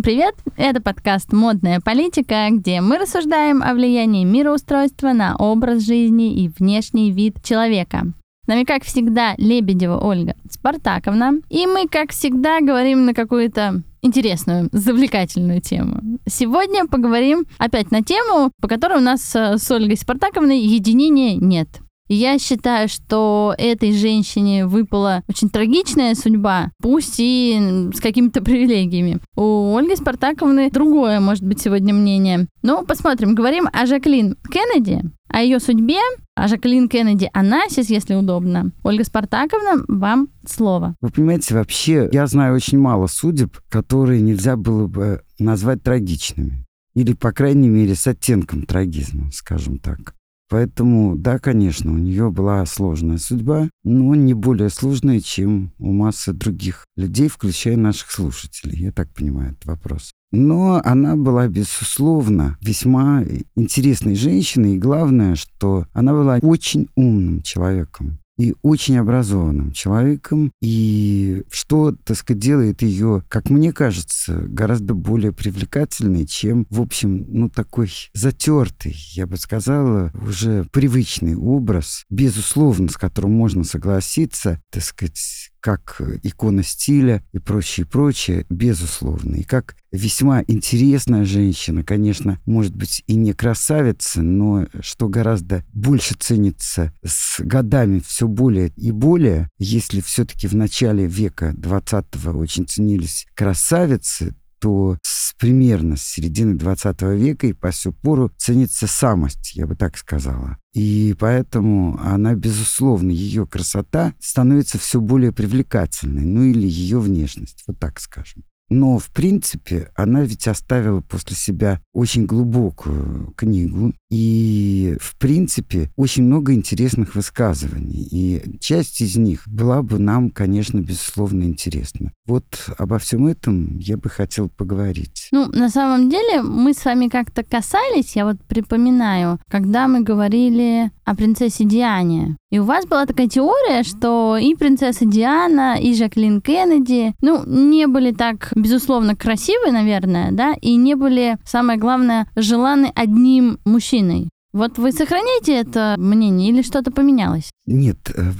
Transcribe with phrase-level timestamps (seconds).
[0.00, 0.34] Всем привет!
[0.56, 7.10] Это подкаст «Модная политика», где мы рассуждаем о влиянии мироустройства на образ жизни и внешний
[7.10, 8.04] вид человека.
[8.46, 11.42] Нами, как всегда, Лебедева Ольга Спартаковна.
[11.50, 16.18] И мы, как всегда, говорим на какую-то интересную, завлекательную тему.
[16.26, 21.68] Сегодня поговорим опять на тему, по которой у нас с Ольгой Спартаковной единения нет.
[22.12, 29.20] Я считаю, что этой женщине выпала очень трагичная судьба, пусть и с какими-то привилегиями.
[29.36, 32.48] У Ольги Спартаковны другое, может быть, сегодня мнение.
[32.62, 33.36] Ну, посмотрим.
[33.36, 36.00] Говорим о Жаклин Кеннеди, о ее судьбе,
[36.34, 38.72] о Жаклин Кеннеди Анасис, если удобно.
[38.82, 40.96] Ольга Спартаковна, вам слово.
[41.00, 46.64] Вы понимаете, вообще я знаю очень мало судеб, которые нельзя было бы назвать трагичными.
[46.94, 50.16] Или, по крайней мере, с оттенком трагизма, скажем так.
[50.50, 56.32] Поэтому, да, конечно, у нее была сложная судьба, но не более сложная, чем у массы
[56.32, 58.76] других людей, включая наших слушателей.
[58.82, 60.10] Я так понимаю этот вопрос.
[60.32, 63.24] Но она была, безусловно, весьма
[63.54, 71.44] интересной женщиной, и главное, что она была очень умным человеком и очень образованным человеком, и
[71.50, 77.50] что, так сказать, делает ее, как мне кажется, гораздо более привлекательной, чем, в общем, ну,
[77.50, 85.50] такой затертый, я бы сказала, уже привычный образ, безусловно, с которым можно согласиться, так сказать,
[85.60, 89.36] как икона стиля и прочее, прочее, безусловно.
[89.36, 96.14] И как весьма интересная женщина, конечно, может быть и не красавица, но что гораздо больше
[96.14, 103.26] ценится с годами все более и более, если все-таки в начале века 20-го очень ценились
[103.34, 109.66] красавицы, то с, примерно с середины 20 века и по сю пору ценится самость, я
[109.66, 110.58] бы так сказала.
[110.72, 117.78] И поэтому она, безусловно, ее красота становится все более привлекательной, ну или ее внешность, вот
[117.78, 118.44] так скажем.
[118.70, 126.22] Но, в принципе, она ведь оставила после себя очень глубокую книгу и, в принципе, очень
[126.22, 128.08] много интересных высказываний.
[128.10, 132.12] И часть из них была бы нам, конечно, безусловно, интересна.
[132.26, 132.44] Вот
[132.78, 135.28] обо всем этом я бы хотел поговорить.
[135.32, 140.90] Ну, на самом деле, мы с вами как-то касались, я вот припоминаю, когда мы говорили
[141.04, 142.36] о принцессе Диане.
[142.50, 147.86] И у вас была такая теория, что и принцесса Диана, и Жаклин Кеннеди, ну, не
[147.86, 154.28] были так, безусловно, красивы, наверное, да, и не были, самое главное, желаны одним мужчиной.
[154.52, 157.50] Вот вы сохраняете это мнение или что-то поменялось?
[157.66, 158.32] Нет, э,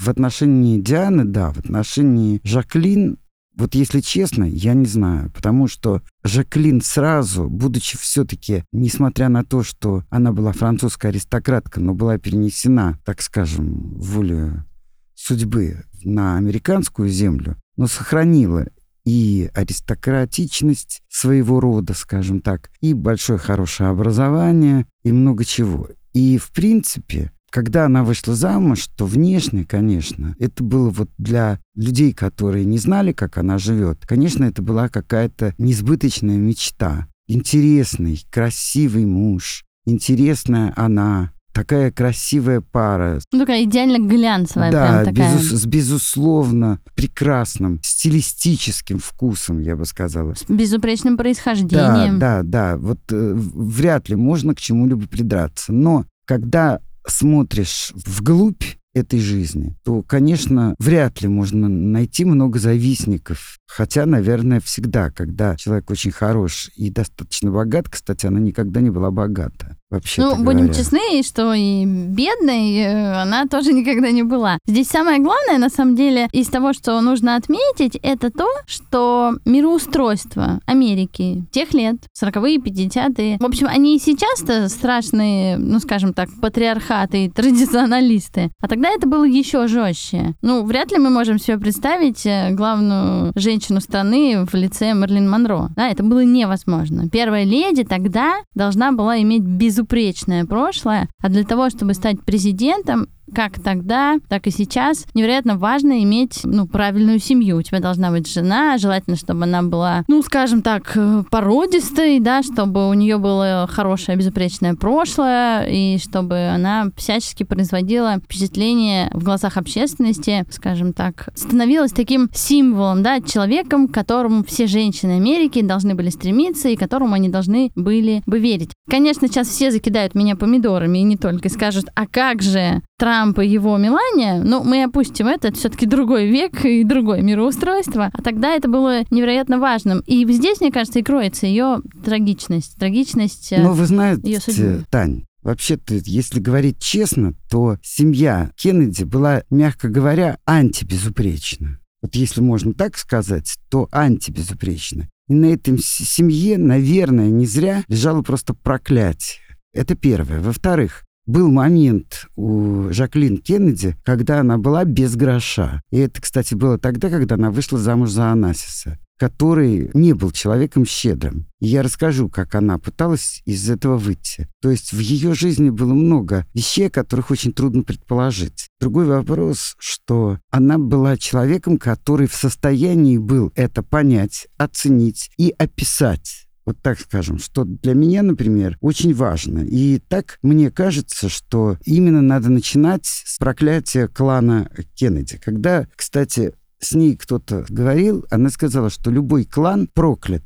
[0.00, 3.18] в отношении Дианы, да, в отношении Жаклин
[3.56, 9.62] вот если честно, я не знаю, потому что Жаклин сразу, будучи все-таки, несмотря на то,
[9.62, 14.66] что она была французская аристократка, но была перенесена, так скажем, волю
[15.14, 18.66] судьбы на американскую землю, но сохранила
[19.06, 25.88] и аристократичность своего рода, скажем так, и большое хорошее образование, и много чего.
[26.12, 32.12] И, в принципе, когда она вышла замуж, то внешне, конечно, это было вот для людей,
[32.12, 37.06] которые не знали, как она живет, конечно, это была какая-то несбыточная мечта.
[37.28, 43.18] Интересный, красивый муж, интересная она, такая красивая пара.
[43.32, 44.70] Ну, такая идеально глянцевая.
[44.70, 45.34] Да, прям такая.
[45.34, 50.34] Безус, с безусловно прекрасным стилистическим вкусом, я бы сказала.
[50.34, 52.18] С безупречным происхождением.
[52.18, 52.76] Да, да, да.
[52.76, 55.72] Вот э, вряд ли можно к чему-либо придраться.
[55.72, 63.58] Но когда смотришь вглубь этой жизни, то, конечно, вряд ли можно найти много завистников.
[63.66, 69.10] Хотя, наверное, всегда, когда человек очень хорош и достаточно богат, кстати, она никогда не была
[69.10, 70.44] богата вообще Ну, говоря.
[70.44, 74.58] будем честны, что и бедной э, она тоже никогда не была.
[74.66, 80.60] Здесь самое главное, на самом деле, из того, что нужно отметить, это то, что мироустройство
[80.66, 87.26] Америки тех лет, 40-е, 50-е, в общем, они и сейчас-то страшные, ну, скажем так, патриархаты
[87.26, 88.50] и традиционалисты.
[88.60, 90.34] А тогда это было еще жестче.
[90.42, 95.70] Ну, вряд ли мы можем себе представить э, главную женщину страны в лице Мерлин Монро.
[95.76, 97.08] Да, это было невозможно.
[97.10, 103.08] Первая леди тогда должна была иметь без безупречное прошлое, а для того, чтобы стать президентом,
[103.34, 107.58] как тогда, так и сейчас невероятно важно иметь ну, правильную семью.
[107.58, 112.42] У тебя должна быть жена, желательно, чтобы она была, ну, скажем так, э, породистой, да,
[112.42, 119.56] чтобы у нее было хорошее безупречное прошлое, и чтобы она всячески производила впечатление в глазах
[119.56, 126.10] общественности, скажем так, становилась таким символом, да, человеком, к которому все женщины Америки должны были
[126.10, 128.70] стремиться и которому они должны были бы верить.
[128.88, 133.38] Конечно, сейчас все закидают меня помидорами, и не только, и скажут, а как же Трамп
[133.40, 138.22] и его Мелания, ну, мы опустим это, это все-таки другой век и другое мироустройство, а
[138.22, 140.00] тогда это было невероятно важным.
[140.06, 146.40] И здесь, мне кажется, и кроется ее трагичность, трагичность Ну, вы знаете, Тань, Вообще-то, если
[146.40, 151.78] говорить честно, то семья Кеннеди была, мягко говоря, антибезупречна.
[152.02, 155.08] Вот если можно так сказать, то антибезупречна.
[155.28, 159.40] И на этой семье, наверное, не зря лежало просто проклятие.
[159.72, 160.40] Это первое.
[160.40, 165.82] Во-вторых, был момент у Жаклин Кеннеди, когда она была без гроша.
[165.90, 170.84] И это, кстати, было тогда, когда она вышла замуж за Анасиса который не был человеком
[170.84, 171.46] щедрым.
[171.60, 174.48] И я расскажу, как она пыталась из этого выйти.
[174.60, 178.68] То есть в ее жизни было много вещей, которых очень трудно предположить.
[178.80, 186.45] Другой вопрос, что она была человеком, который в состоянии был это понять, оценить и описать.
[186.66, 189.60] Вот так скажем, что для меня, например, очень важно.
[189.60, 195.38] И так мне кажется, что именно надо начинать с проклятия клана Кеннеди.
[195.38, 200.42] Когда, кстати, с ней кто-то говорил, она сказала, что любой клан проклят.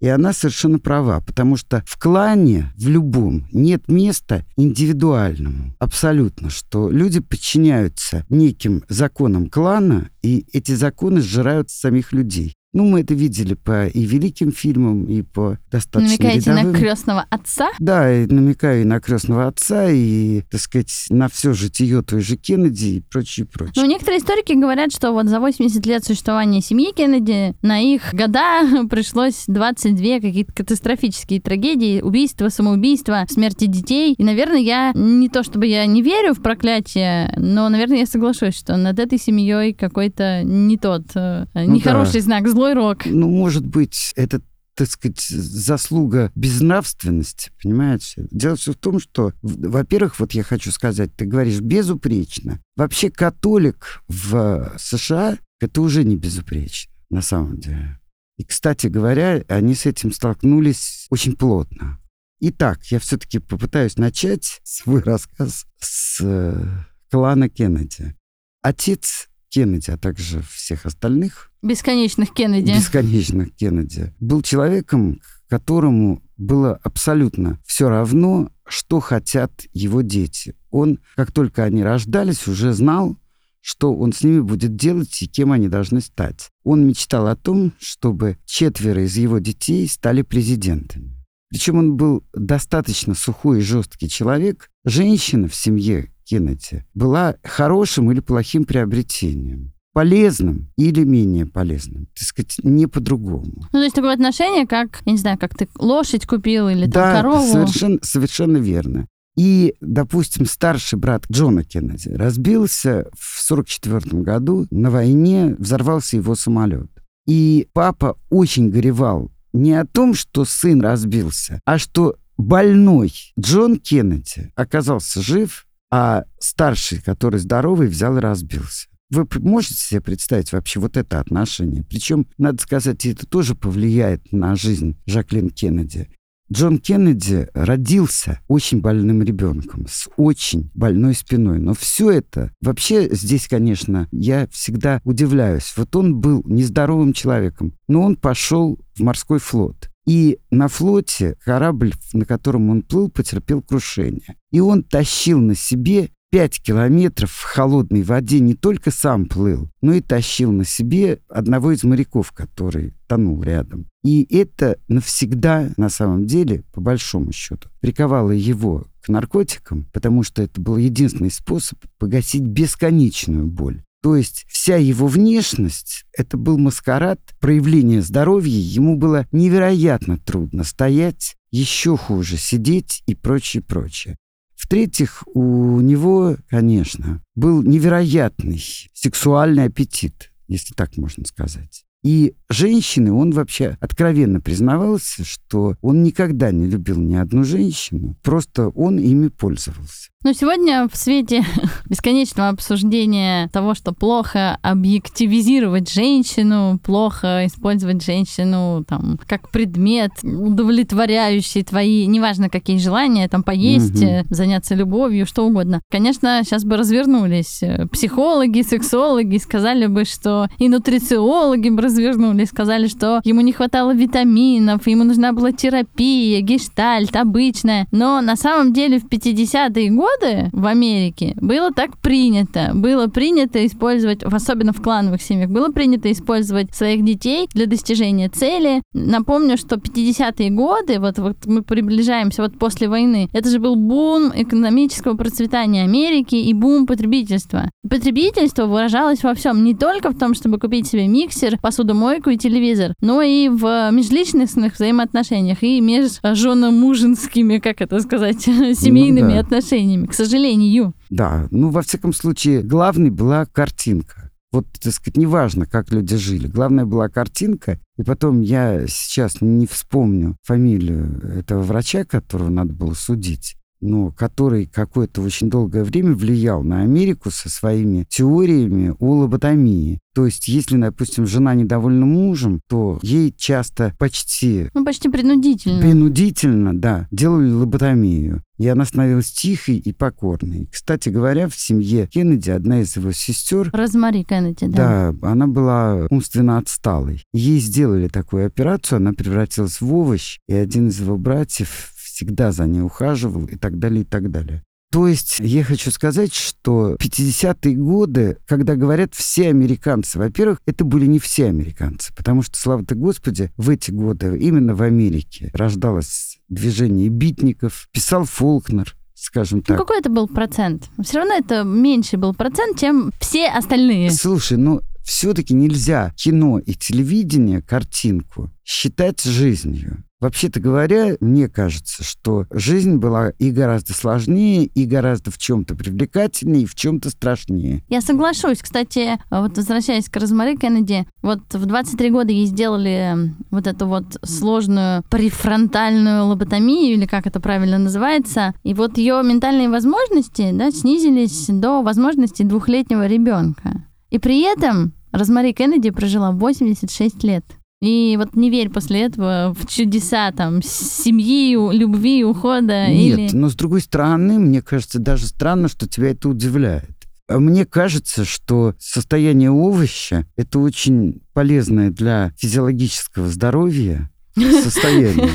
[0.00, 5.74] И она совершенно права, потому что в клане, в любом, нет места индивидуальному.
[5.78, 6.50] Абсолютно.
[6.50, 12.54] Что люди подчиняются неким законам клана, и эти законы сжирают самих людей.
[12.74, 16.72] Ну, мы это видели по и великим фильмам, и по достаточно Намекаете рядовым.
[16.72, 17.70] на крестного отца?
[17.78, 22.36] Да, и намекаю и на крестного отца, и, так сказать, на все житие той же
[22.36, 23.74] Кеннеди и прочее, прочее.
[23.76, 28.86] Ну, некоторые историки говорят, что вот за 80 лет существования семьи Кеннеди на их года
[28.90, 34.14] пришлось 22 какие-то катастрофические трагедии, убийства, самоубийства, смерти детей.
[34.18, 38.56] И, наверное, я не то чтобы я не верю в проклятие, но, наверное, я соглашусь,
[38.56, 42.20] что над этой семьей какой-то не тот, э, ну, нехороший да.
[42.20, 43.04] знак, злой рок.
[43.04, 44.40] Ну, может быть, это
[44.76, 48.26] так сказать, заслуга безнравственности, понимаете?
[48.32, 52.60] Дело все в том, что, во-первых, вот я хочу сказать, ты говоришь безупречно.
[52.74, 58.00] Вообще католик в США— это уже не безупречно, на самом деле.
[58.36, 62.00] И, кстати говоря, они с этим столкнулись очень плотно.
[62.40, 66.66] Итак, я все-таки попытаюсь начать свой рассказ с э,
[67.12, 68.16] клана Кеннеди.
[68.60, 71.52] Отец Кеннеди, а также всех остальных.
[71.64, 72.72] Бесконечных Кеннеди.
[72.72, 74.12] Бесконечных Кеннеди.
[74.20, 80.54] Был человеком, которому было абсолютно все равно, что хотят его дети.
[80.70, 83.16] Он, как только они рождались, уже знал,
[83.62, 86.50] что он с ними будет делать и кем они должны стать.
[86.64, 91.16] Он мечтал о том, чтобы четверо из его детей стали президентами.
[91.48, 94.70] Причем он был достаточно сухой и жесткий человек.
[94.84, 102.08] Женщина в семье Кеннеди была хорошим или плохим приобретением полезным или менее полезным.
[102.14, 103.62] Так сказать, не по-другому.
[103.72, 107.14] Ну, то есть такое отношение, как, я не знаю, как ты лошадь купил или да,
[107.14, 107.50] там, корову.
[107.50, 109.06] совершенно, совершенно верно.
[109.36, 116.90] И, допустим, старший брат Джона Кеннеди разбился в 1944 году на войне, взорвался его самолет.
[117.26, 124.52] И папа очень горевал не о том, что сын разбился, а что больной Джон Кеннеди
[124.56, 128.88] оказался жив, а старший, который здоровый, взял и разбился.
[129.14, 131.84] Вы можете себе представить вообще вот это отношение?
[131.84, 136.08] Причем, надо сказать, это тоже повлияет на жизнь Жаклин Кеннеди.
[136.52, 141.60] Джон Кеннеди родился очень больным ребенком, с очень больной спиной.
[141.60, 145.72] Но все это, вообще здесь, конечно, я всегда удивляюсь.
[145.76, 149.90] Вот он был нездоровым человеком, но он пошел в морской флот.
[150.06, 154.36] И на флоте корабль, на котором он плыл, потерпел крушение.
[154.50, 159.92] И он тащил на себе пять километров в холодной воде не только сам плыл, но
[159.92, 163.86] и тащил на себе одного из моряков, который тонул рядом.
[164.02, 170.42] И это навсегда, на самом деле, по большому счету, приковало его к наркотикам, потому что
[170.42, 173.84] это был единственный способ погасить бесконечную боль.
[174.02, 178.58] То есть вся его внешность— это был маскарад проявления здоровья.
[178.58, 184.16] Ему было невероятно трудно стоять, еще хуже сидеть и прочее, прочее.
[184.64, 188.58] В-третьих, у него, конечно, был невероятный
[188.94, 191.84] сексуальный аппетит, если так можно сказать.
[192.04, 198.68] И женщины, он вообще откровенно признавался, что он никогда не любил ни одну женщину, просто
[198.68, 200.10] он ими пользовался.
[200.22, 201.44] Но сегодня в свете
[201.86, 212.06] бесконечного обсуждения того, что плохо объективизировать женщину, плохо использовать женщину там, как предмет, удовлетворяющий твои,
[212.06, 214.26] неважно какие желания, там поесть, угу.
[214.30, 215.82] заняться любовью, что угодно.
[215.90, 223.20] Конечно, сейчас бы развернулись психологи, сексологи, сказали бы, что и нутрициологи бы развернулись, сказали, что
[223.24, 227.86] ему не хватало витаминов, ему нужна была терапия, гештальт, обычная.
[227.90, 232.72] Но на самом деле в 50-е годы в Америке было так принято.
[232.74, 238.82] Было принято использовать, особенно в клановых семьях, было принято использовать своих детей для достижения цели.
[238.92, 244.32] Напомню, что 50-е годы, вот, вот мы приближаемся вот после войны, это же был бум
[244.34, 247.70] экономического процветания Америки и бум потребительства.
[247.88, 252.94] Потребительство выражалось во всем, не только в том, чтобы купить себе миксер, посудомойку и телевизор,
[253.00, 259.40] но и в межличностных взаимоотношениях и межженно-мужинскими, как это сказать, семейными ну, да.
[259.40, 260.94] отношениями, к сожалению.
[261.10, 264.30] Да, ну, во всяком случае, главной была картинка.
[264.50, 266.46] Вот, так сказать, неважно, как люди жили.
[266.46, 267.80] Главное была картинка.
[267.98, 274.66] И потом я сейчас не вспомню фамилию этого врача, которого надо было судить но который
[274.66, 280.00] какое-то очень долгое время влиял на Америку со своими теориями о лоботомии.
[280.14, 284.68] То есть, если, допустим, жена недовольна мужем, то ей часто почти...
[284.72, 285.80] Ну, почти принудительно.
[285.80, 288.42] Принудительно, да, делали лоботомию.
[288.56, 290.68] И она становилась тихой и покорной.
[290.72, 293.70] Кстати говоря, в семье Кеннеди одна из его сестер...
[293.72, 295.12] Розмари Кеннеди, да.
[295.12, 297.24] Да, она была умственно отсталой.
[297.32, 302.66] Ей сделали такую операцию, она превратилась в овощ, и один из его братьев всегда за
[302.66, 304.62] ней ухаживал и так далее, и так далее.
[304.92, 311.06] То есть я хочу сказать, что 50-е годы, когда говорят все американцы, во-первых, это были
[311.06, 316.38] не все американцы, потому что, слава ты Господи, в эти годы именно в Америке рождалось
[316.48, 319.78] движение битников, писал Фолкнер, скажем ну, так.
[319.78, 320.84] Ну, какой это был процент?
[321.02, 324.12] Все равно это меньше был процент, чем все остальные.
[324.12, 330.04] Слушай, ну, все-таки нельзя кино и телевидение, картинку, считать жизнью.
[330.24, 336.62] Вообще-то говоря, мне кажется, что жизнь была и гораздо сложнее, и гораздо в чем-то привлекательнее,
[336.62, 337.84] и в чем-то страшнее.
[337.90, 338.62] Я соглашусь.
[338.62, 344.16] Кстати, вот возвращаясь к Розмари Кеннеди, вот в 23 года ей сделали вот эту вот
[344.22, 351.48] сложную префронтальную лоботомию, или как это правильно называется, и вот ее ментальные возможности да, снизились
[351.48, 353.84] до возможностей двухлетнего ребенка.
[354.14, 357.44] И при этом Розмари Кеннеди прожила 86 лет.
[357.82, 362.86] И вот не верь после этого в чудеса там семьи, любви, ухода.
[362.86, 363.36] Нет, или...
[363.36, 366.94] но с другой стороны, мне кажется, даже странно, что тебя это удивляет.
[367.28, 375.30] А мне кажется, что состояние овоща– это очень полезное для физиологического здоровья состояние.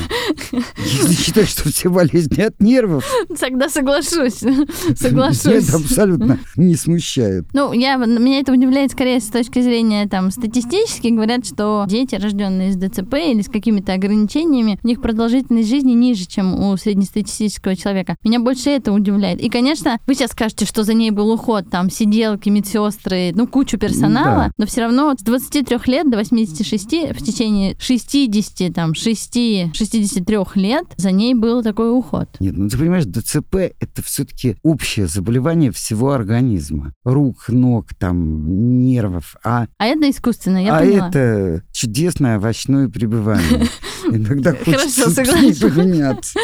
[0.77, 3.06] Если считать, что все болезни от нервов...
[3.39, 4.39] Тогда соглашусь.
[4.96, 5.46] Соглашусь.
[5.46, 7.46] Это абсолютно не смущает.
[7.53, 11.08] Ну, я, меня это удивляет скорее с точки зрения там статистически.
[11.08, 16.25] Говорят, что дети, рожденные с ДЦП или с какими-то ограничениями, у них продолжительность жизни ниже,
[16.25, 18.15] чем у среднестатистического человека.
[18.24, 19.41] Меня больше это удивляет.
[19.41, 23.77] И, конечно, вы сейчас скажете, что за ней был уход, там, сиделки, медсестры, ну, кучу
[23.77, 24.51] персонала, да.
[24.58, 30.86] но все равно с 23 лет до 86 в течение 60 там, там 6-63 лет
[30.98, 32.29] за ней был такой уход.
[32.39, 36.93] Нет, ну ты понимаешь, ДЦП это все-таки общее заболевание всего организма.
[37.03, 39.36] Рук, ног, там, нервов.
[39.43, 41.10] А, а это искусственно, я а поняла.
[41.10, 43.67] это чудесное овощное пребывание.
[44.12, 46.39] Иногда хочется поменяться.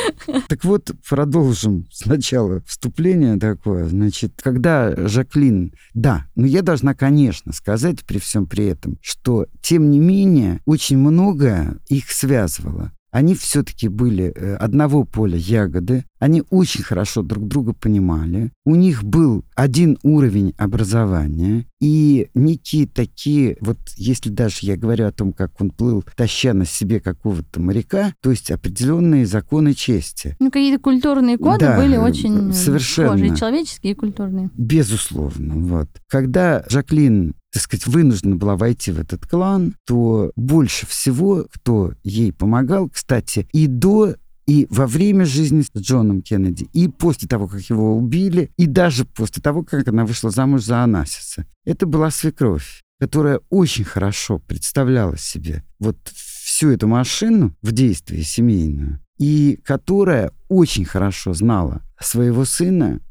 [0.48, 3.88] Так вот, продолжим сначала вступление такое.
[3.88, 5.74] Значит, когда Жаклин...
[5.94, 10.98] Да, но я должна, конечно, сказать при всем при этом, что, тем не менее, очень
[10.98, 12.92] многое их связано связывало.
[13.12, 19.04] Они все-таки были э, одного поля ягоды, они очень хорошо друг друга понимали, у них
[19.04, 25.62] был один уровень образования, и некие такие, вот если даже я говорю о том, как
[25.62, 30.36] он плыл, таща на себе какого-то моряка, то есть определенные законы чести.
[30.40, 33.10] Ну, какие-то культурные коды да, были очень совершенно.
[33.10, 34.50] схожие, человеческие и культурные.
[34.58, 35.90] Безусловно, вот.
[36.08, 42.34] Когда Жаклин так сказать, вынуждена была войти в этот клан, то больше всего, кто ей
[42.34, 44.16] помогал, кстати, и до
[44.48, 49.06] и во время жизни с Джоном Кеннеди, и после того, как его убили, и даже
[49.06, 51.46] после того, как она вышла замуж за Анасиса.
[51.66, 59.00] Это была свекровь, которая очень хорошо представляла себе вот всю эту машину в действии семейную,
[59.18, 63.02] и которая очень хорошо знала своего сына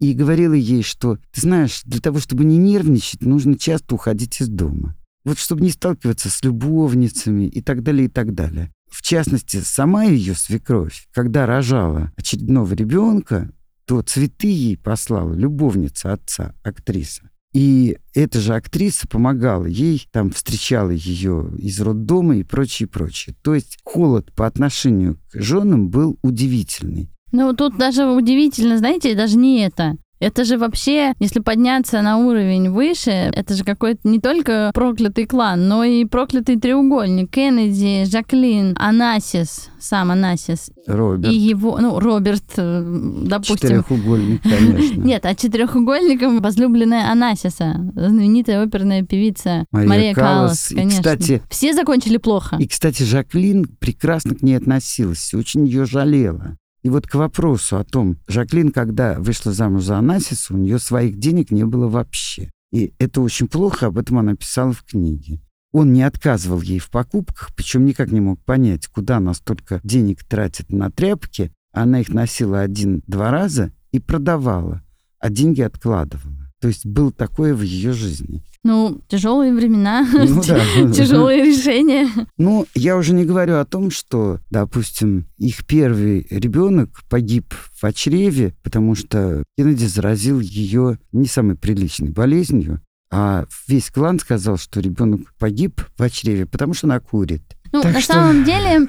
[0.00, 4.48] и говорила ей, что, ты знаешь, для того, чтобы не нервничать, нужно часто уходить из
[4.48, 4.96] дома.
[5.24, 8.70] Вот чтобы не сталкиваться с любовницами и так далее, и так далее.
[8.94, 13.50] В частности, сама ее свекровь, когда рожала очередного ребенка,
[13.86, 17.28] то цветы ей послала любовница отца, актриса.
[17.52, 23.34] И эта же актриса помогала ей, там встречала ее из роддома и прочее, прочее.
[23.42, 27.10] То есть холод по отношению к женам был удивительный.
[27.32, 29.96] Ну, тут даже удивительно, знаете, даже не это.
[30.24, 35.68] Это же вообще, если подняться на уровень выше, это же какой-то не только проклятый клан,
[35.68, 37.30] но и проклятый треугольник.
[37.30, 40.70] Кеннеди, Жаклин, Анасис, сам Анасис.
[40.86, 41.30] Роберт.
[41.30, 42.82] И его, ну, Роберт, э,
[43.26, 43.56] допустим.
[43.56, 45.00] Четырехугольник, конечно.
[45.04, 50.30] Нет, а четырехугольником возлюбленная Анасиса, знаменитая оперная певица Мария, Мария Каллас.
[50.32, 51.02] Каллас, И, конечно.
[51.02, 52.56] кстати, Все закончили плохо.
[52.58, 56.56] И, кстати, Жаклин прекрасно к ней относилась, очень ее жалела.
[56.84, 61.18] И вот к вопросу о том, Жаклин, когда вышла замуж за Анасиса, у нее своих
[61.18, 62.50] денег не было вообще.
[62.72, 65.40] И это очень плохо, об этом она писала в книге.
[65.72, 70.24] Он не отказывал ей в покупках, причем никак не мог понять, куда она столько денег
[70.24, 71.52] тратит на тряпки.
[71.72, 74.82] Она их носила один-два раза и продавала,
[75.18, 76.33] а деньги откладывала.
[76.64, 78.42] То есть было такое в ее жизни.
[78.62, 80.64] Ну, тяжелые времена, Ну да.
[80.94, 82.08] тяжелые решения.
[82.38, 87.52] Ну, я уже не говорю о том, что, допустим, их первый ребенок погиб
[87.82, 92.80] в чреве, потому что Кеннеди заразил ее не самой приличной болезнью,
[93.12, 97.42] а весь клан сказал, что ребенок погиб в чреве, потому что она курит.
[97.72, 98.88] Ну, Так на что- самом деле,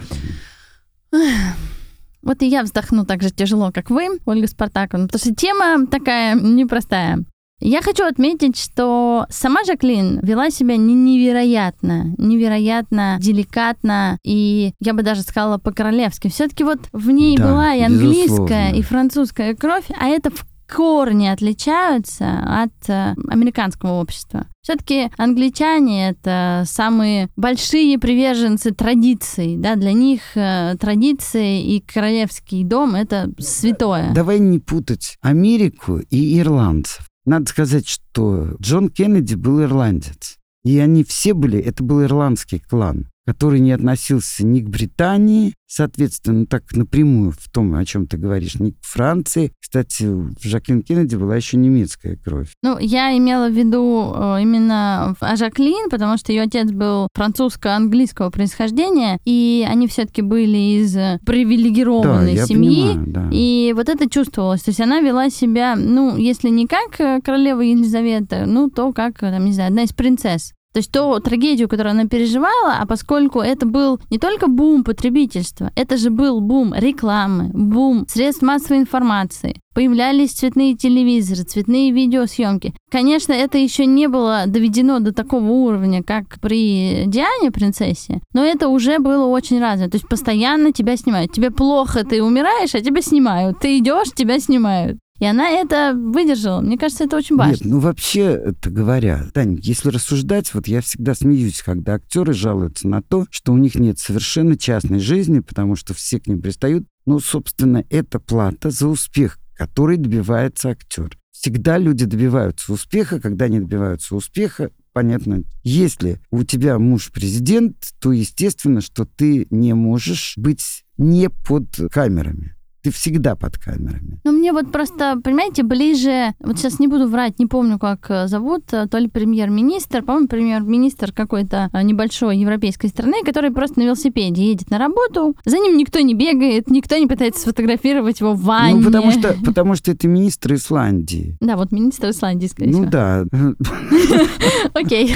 [2.21, 6.39] вот и я вздохну так же тяжело, как вы, Ольга Спартаковна, потому что тема такая
[6.39, 7.25] непростая.
[7.61, 15.03] Я хочу отметить, что сама Жаклин вела себя не- невероятно, невероятно деликатно, и я бы
[15.03, 16.27] даже сказала по-королевски.
[16.27, 18.27] Все-таки вот в ней Да, была и английская,
[18.71, 18.75] безусловно.
[18.75, 24.47] и французская кровь, а это в корне отличаются от э, американского общества.
[24.63, 32.95] Все-таки англичане это самые большие приверженцы традиций, да, для них э, традиции и королевский дом
[32.95, 34.11] это святое.
[34.13, 37.07] Давай не путать Америку и ирландцев.
[37.25, 40.37] Надо сказать, что Джон Кеннеди был ирландец.
[40.63, 46.45] И они все были, это был ирландский клан, который не относился ни к Британии, соответственно,
[46.45, 49.51] так напрямую в том, о чем ты говоришь, ни к Франции.
[49.59, 52.53] Кстати, в Жаклин Кеннеди была еще немецкая кровь.
[52.61, 58.29] Ну, я имела в виду э, именно о Жаклин, потому что ее отец был французско-английского
[58.29, 62.93] происхождения, и они все-таки были из э, Да, привилегированной я семьи.
[62.93, 63.29] понимаю, да.
[63.31, 64.61] И вот это чувствовалось.
[64.61, 69.19] То есть она вела себя, ну, если не как э, королева Елизавета, ну, то как,
[69.19, 70.53] там, не знаю, одна из принцесс.
[70.75, 75.71] То есть ту трагедию, которую она переживала, а поскольку это был не только бум потребительства,
[75.73, 82.73] это же был бум рекламы, бум средств массовой информации, появлялись цветные телевизоры, цветные видеосъемки.
[82.91, 88.67] Конечно, это еще не было доведено до такого уровня, как при Диане, принцессе, но это
[88.67, 89.91] уже было очень развито.
[89.91, 91.31] То есть постоянно тебя снимают.
[91.31, 93.59] Тебе плохо, ты умираешь, а тебя снимают.
[93.59, 94.97] Ты идешь, тебя снимают.
[95.19, 96.59] И она это выдержала.
[96.61, 97.53] Мне кажется, это очень важно.
[97.53, 102.87] Нет, ну вообще это говоря, Тань, если рассуждать, вот я всегда смеюсь, когда актеры жалуются
[102.89, 106.85] на то, что у них нет совершенно частной жизни, потому что все к ним пристают.
[107.05, 111.17] Ну, собственно, это плата за успех, который добивается актер.
[111.31, 118.11] Всегда люди добиваются успеха, когда они добиваются успеха, понятно, если у тебя муж президент, то
[118.11, 122.54] естественно, что ты не можешь быть не под камерами.
[122.85, 124.19] Ты всегда под камерами.
[124.23, 126.35] Ну, мне вот просто, понимаете, ближе...
[126.39, 130.27] Вот сейчас не буду врать, не помню, как э, зовут, э, то ли премьер-министр, по-моему,
[130.27, 135.77] премьер-министр какой-то э, небольшой европейской страны, который просто на велосипеде едет на работу, за ним
[135.77, 138.75] никто не бегает, никто не пытается сфотографировать его в ванне.
[138.75, 141.37] Ну, потому что, потому что это министр Исландии.
[141.41, 142.91] Да, вот министр Исландии, скорее Ну всего.
[142.91, 143.23] да,
[144.75, 145.11] Окей.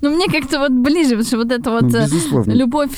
[0.00, 2.46] Ну, мне как-то вот ближе, потому что вот это вот...
[2.46, 2.96] ну, любовь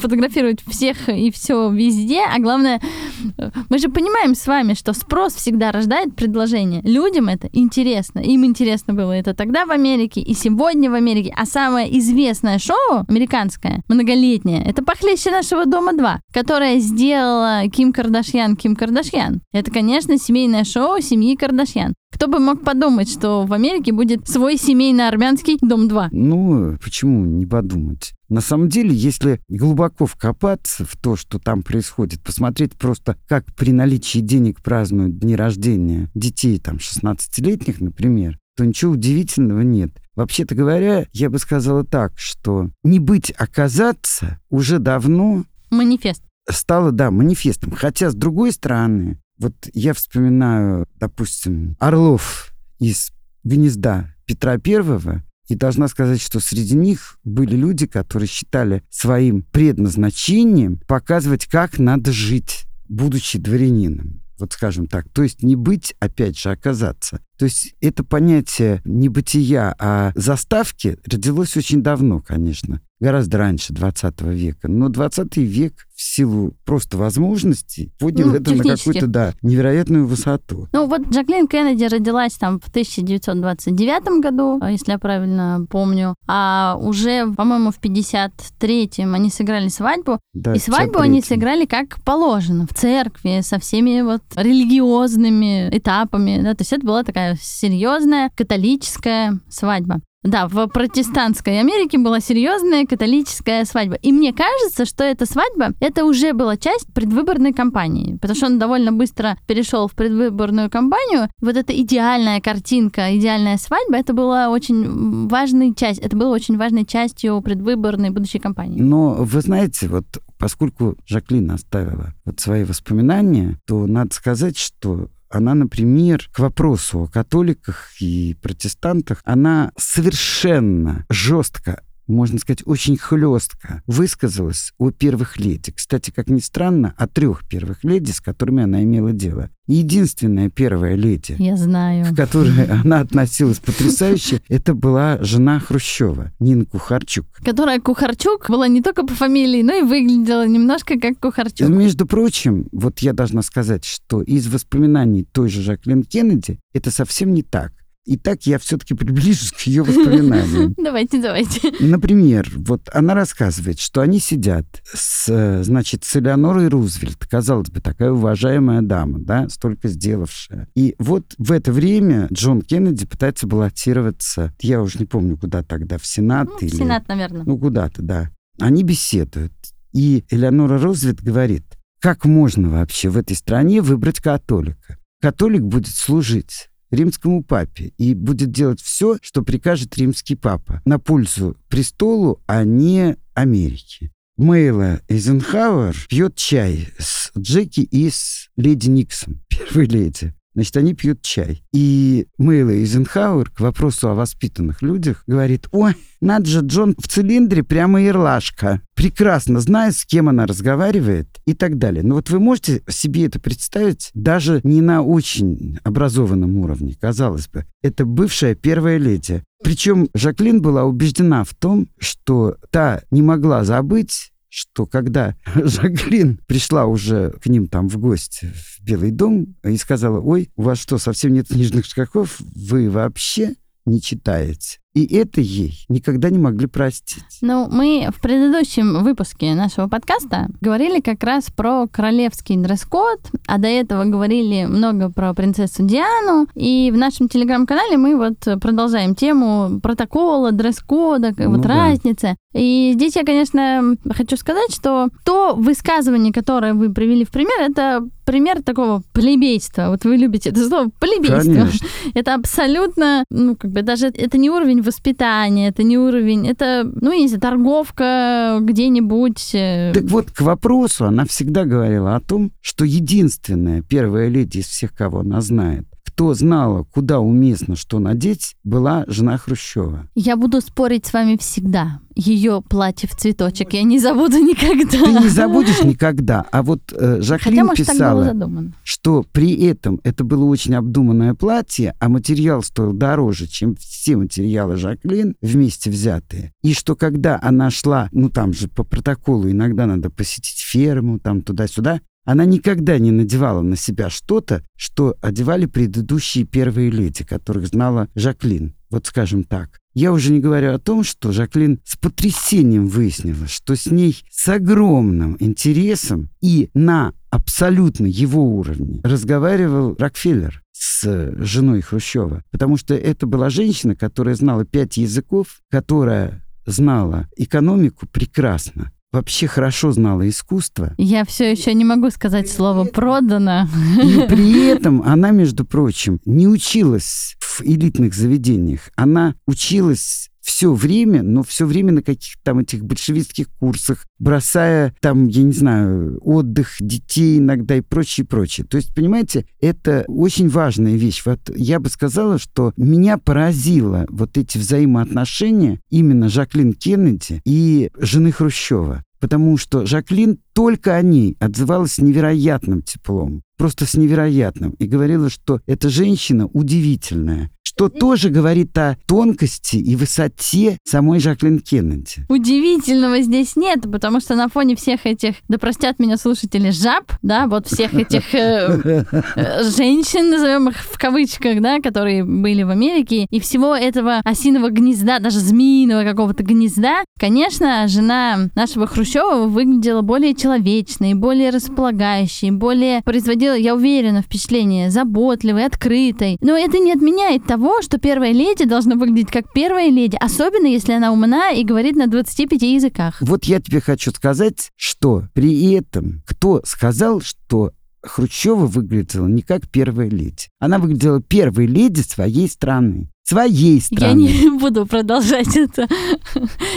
[0.00, 5.34] фотографировать всех и все везде, а главное, э, мы же понимаем с вами, что спрос
[5.34, 6.82] всегда рождает предложение.
[6.82, 11.46] Людям это интересно, им интересно было это тогда в Америке и сегодня в Америке, а
[11.46, 18.76] самое известное шоу американское, многолетнее, это «Похлеще нашего дома 2», которое сделала Ким Кардашьян Ким
[18.76, 19.40] Кардашьян.
[19.52, 21.94] Это, конечно, семейное шоу семьи Кардашьян.
[22.12, 26.08] Кто бы мог подумать, что в Америке будет свой семейно-армянский дом 2?
[26.10, 28.12] Ну, почему не подумать?
[28.28, 33.72] На самом деле, если глубоко вкопаться в то, что там происходит, посмотреть просто, как при
[33.72, 39.92] наличии денег празднуют дни рождения детей, там, 16-летних, например, то ничего удивительного нет.
[40.16, 46.22] Вообще-то говоря, я бы сказала так, что не быть, оказаться уже давно Манифест.
[46.50, 47.70] стало, да, манифестом.
[47.70, 53.12] Хотя, с другой стороны, вот я вспоминаю, допустим, Орлов из
[53.44, 60.78] гнезда Петра Первого, и должна сказать, что среди них были люди, которые считали своим предназначением
[60.86, 64.22] показывать, как надо жить, будучи дворянином.
[64.38, 65.08] Вот скажем так.
[65.08, 67.20] То есть не быть, опять же, оказаться.
[67.38, 74.20] То есть это понятие не бытия, а заставки родилось очень давно, конечно гораздо раньше 20
[74.22, 74.68] века.
[74.68, 80.68] Но 20 век в силу просто возможностей поднял ну, это на какую-то, да, невероятную высоту.
[80.72, 87.32] Ну вот Джаклин Кеннеди родилась там в 1929 году, если я правильно помню, а уже,
[87.34, 93.40] по-моему, в 53-м они сыграли свадьбу, да, и свадьбу они сыграли как положено, в церкви,
[93.42, 100.00] со всеми вот религиозными этапами, да, то есть это была такая серьезная католическая свадьба.
[100.24, 103.94] Да, в протестантской Америке была серьезная католическая свадьба.
[103.94, 108.58] И мне кажется, что эта свадьба, это уже была часть предвыборной кампании, потому что он
[108.58, 111.28] довольно быстро перешел в предвыборную кампанию.
[111.40, 116.84] Вот эта идеальная картинка, идеальная свадьба, это была очень важной часть, это было очень важной
[116.84, 118.80] частью предвыборной будущей кампании.
[118.80, 120.04] Но вы знаете, вот
[120.36, 127.06] поскольку Жаклин оставила вот свои воспоминания, то надо сказать, что она, например, к вопросу о
[127.06, 135.72] католиках и протестантах, она совершенно жестко можно сказать, очень хлестко высказалась о первых леди.
[135.72, 139.50] Кстати, как ни странно, о трех первых леди, с которыми она имела дело.
[139.66, 142.06] Единственная первая леди, Я знаю.
[142.12, 147.26] к которой она относилась потрясающе, это была жена Хрущева, Нина Кухарчук.
[147.44, 151.68] Которая Кухарчук была не только по фамилии, но и выглядела немножко как Кухарчук.
[151.68, 157.34] Между прочим, вот я должна сказать, что из воспоминаний той же Жаклин Кеннеди это совсем
[157.34, 157.72] не так.
[158.04, 160.74] И так я все-таки приближусь к ее воспоминаниям.
[160.78, 161.60] Давайте, давайте.
[161.78, 168.10] Например, вот она рассказывает, что они сидят с, значит, с Элеонорой Рузвельт, казалось бы, такая
[168.12, 170.68] уважаемая дама, да, столько сделавшая.
[170.74, 175.98] И вот в это время Джон Кеннеди пытается баллотироваться, я уже не помню, куда тогда,
[175.98, 176.74] в Сенат ну, или...
[176.74, 177.42] В Сенат, наверное.
[177.44, 178.30] Ну, куда-то, да.
[178.58, 179.52] Они беседуют.
[179.92, 181.64] И Элеонора Рузвельт говорит,
[182.00, 184.96] как можно вообще в этой стране выбрать католика?
[185.20, 191.56] Католик будет служить римскому папе и будет делать все, что прикажет римский папа на пользу
[191.68, 194.10] престолу, а не Америке.
[194.36, 200.32] Мейла Эйзенхауэр пьет чай с Джеки и с леди Никсон, первой леди.
[200.58, 201.62] Значит, они пьют чай.
[201.72, 207.62] И Мейла Эйзенхауэр к вопросу о воспитанных людях говорит, ой, надо же, Джон в цилиндре
[207.62, 208.82] прямо ирлашка.
[208.96, 212.02] Прекрасно знает, с кем она разговаривает и так далее.
[212.02, 217.64] Но вот вы можете себе это представить даже не на очень образованном уровне, казалось бы.
[217.84, 219.44] Это бывшая первая леди.
[219.62, 226.86] Причем Жаклин была убеждена в том, что та не могла забыть что когда Жаклин пришла
[226.86, 230.98] уже к ним там в гости в Белый дом и сказала, ой, у вас что,
[230.98, 232.40] совсем нет книжных шкафов?
[232.40, 234.78] Вы вообще не читаете?
[234.94, 237.22] И это ей никогда не могли простить.
[237.40, 243.68] Ну, мы в предыдущем выпуске нашего подкаста говорили как раз про королевский дресс-код, а до
[243.68, 246.48] этого говорили много про принцессу Диану.
[246.54, 251.68] И в нашем телеграм-канале мы вот продолжаем тему протокола, дресс-кода, ну, вот да.
[251.68, 252.36] разницы.
[252.54, 258.08] И здесь я, конечно, хочу сказать, что то высказывание, которое вы привели в пример, это
[258.28, 259.88] пример такого плебейства.
[259.88, 261.52] Вот вы любите это слово плебейство.
[261.52, 261.88] Конечно.
[262.14, 267.12] Это абсолютно, ну, как бы даже это не уровень воспитание, это не уровень, это, ну,
[267.12, 269.54] не знаю, торговка где-нибудь.
[269.54, 269.92] Э.
[269.94, 274.94] Так вот, к вопросу она всегда говорила о том, что единственная первая леди из всех,
[274.94, 275.86] кого она знает,
[276.18, 280.08] кто знала, куда уместно что надеть, была жена Хрущева.
[280.16, 282.00] Я буду спорить с вами всегда.
[282.16, 285.04] Ее платье в цветочек я не забуду никогда.
[285.04, 286.44] Ты не забудешь никогда.
[286.50, 288.36] А вот э, Жаклин Хотя, может, писала,
[288.82, 294.74] что при этом это было очень обдуманное платье, а материал стоил дороже, чем все материалы
[294.74, 296.52] Жаклин вместе взятые.
[296.64, 301.42] И что когда она шла, ну там же по протоколу иногда надо посетить ферму, там
[301.42, 308.08] туда-сюда, она никогда не надевала на себя что-то, что одевали предыдущие первые леди, которых знала
[308.14, 308.74] Жаклин.
[308.90, 309.78] Вот скажем так.
[309.94, 314.46] Я уже не говорю о том, что Жаклин с потрясением выяснила, что с ней с
[314.46, 322.44] огромным интересом и на абсолютно его уровне разговаривал Рокфеллер с женой Хрущева.
[322.50, 329.92] Потому что это была женщина, которая знала пять языков, которая знала экономику прекрасно, вообще хорошо
[329.92, 330.94] знала искусство.
[330.98, 333.68] Я все еще не могу сказать слово «продано».
[334.02, 338.90] И при этом она, между прочим, не училась в элитных заведениях.
[338.96, 345.26] Она училась все время, но все время на каких-то там этих большевистских курсах, бросая там,
[345.26, 348.66] я не знаю, отдых детей иногда и прочее, прочее.
[348.66, 351.22] То есть, понимаете, это очень важная вещь.
[351.26, 358.32] Вот я бы сказала, что меня поразило вот эти взаимоотношения именно Жаклин Кеннеди и жены
[358.32, 359.04] Хрущева.
[359.20, 365.28] потому что Жаклин только о ней отзывалась с невероятным теплом, просто с невероятным, и говорила,
[365.28, 372.26] что эта женщина удивительная, что тоже говорит о тонкости и высоте самой Жаклин Кеннеди.
[372.28, 377.46] Удивительного здесь нет, потому что на фоне всех этих, да простят меня слушатели, жаб, да,
[377.46, 379.04] вот всех этих э,
[379.36, 384.70] э, женщин, назовем их в кавычках, да, которые были в Америке, и всего этого осиного
[384.70, 393.02] гнезда, даже змеиного какого-то гнезда, конечно, жена нашего Хрущева выглядела более человечной, более располагающей, более
[393.02, 396.38] производила, я уверена, впечатление заботливой, открытой.
[396.40, 400.66] Но это не отменяет того, того, что первая леди должна выглядеть как первая леди, особенно
[400.66, 403.18] если она умна и говорит на 25 языках.
[403.20, 409.68] Вот я тебе хочу сказать, что при этом кто сказал, что Хрущева выглядела не как
[409.68, 410.48] первая леди.
[410.58, 413.10] Она выглядела первой леди своей страны.
[413.24, 414.20] Своей страны.
[414.20, 415.86] Я не буду продолжать это.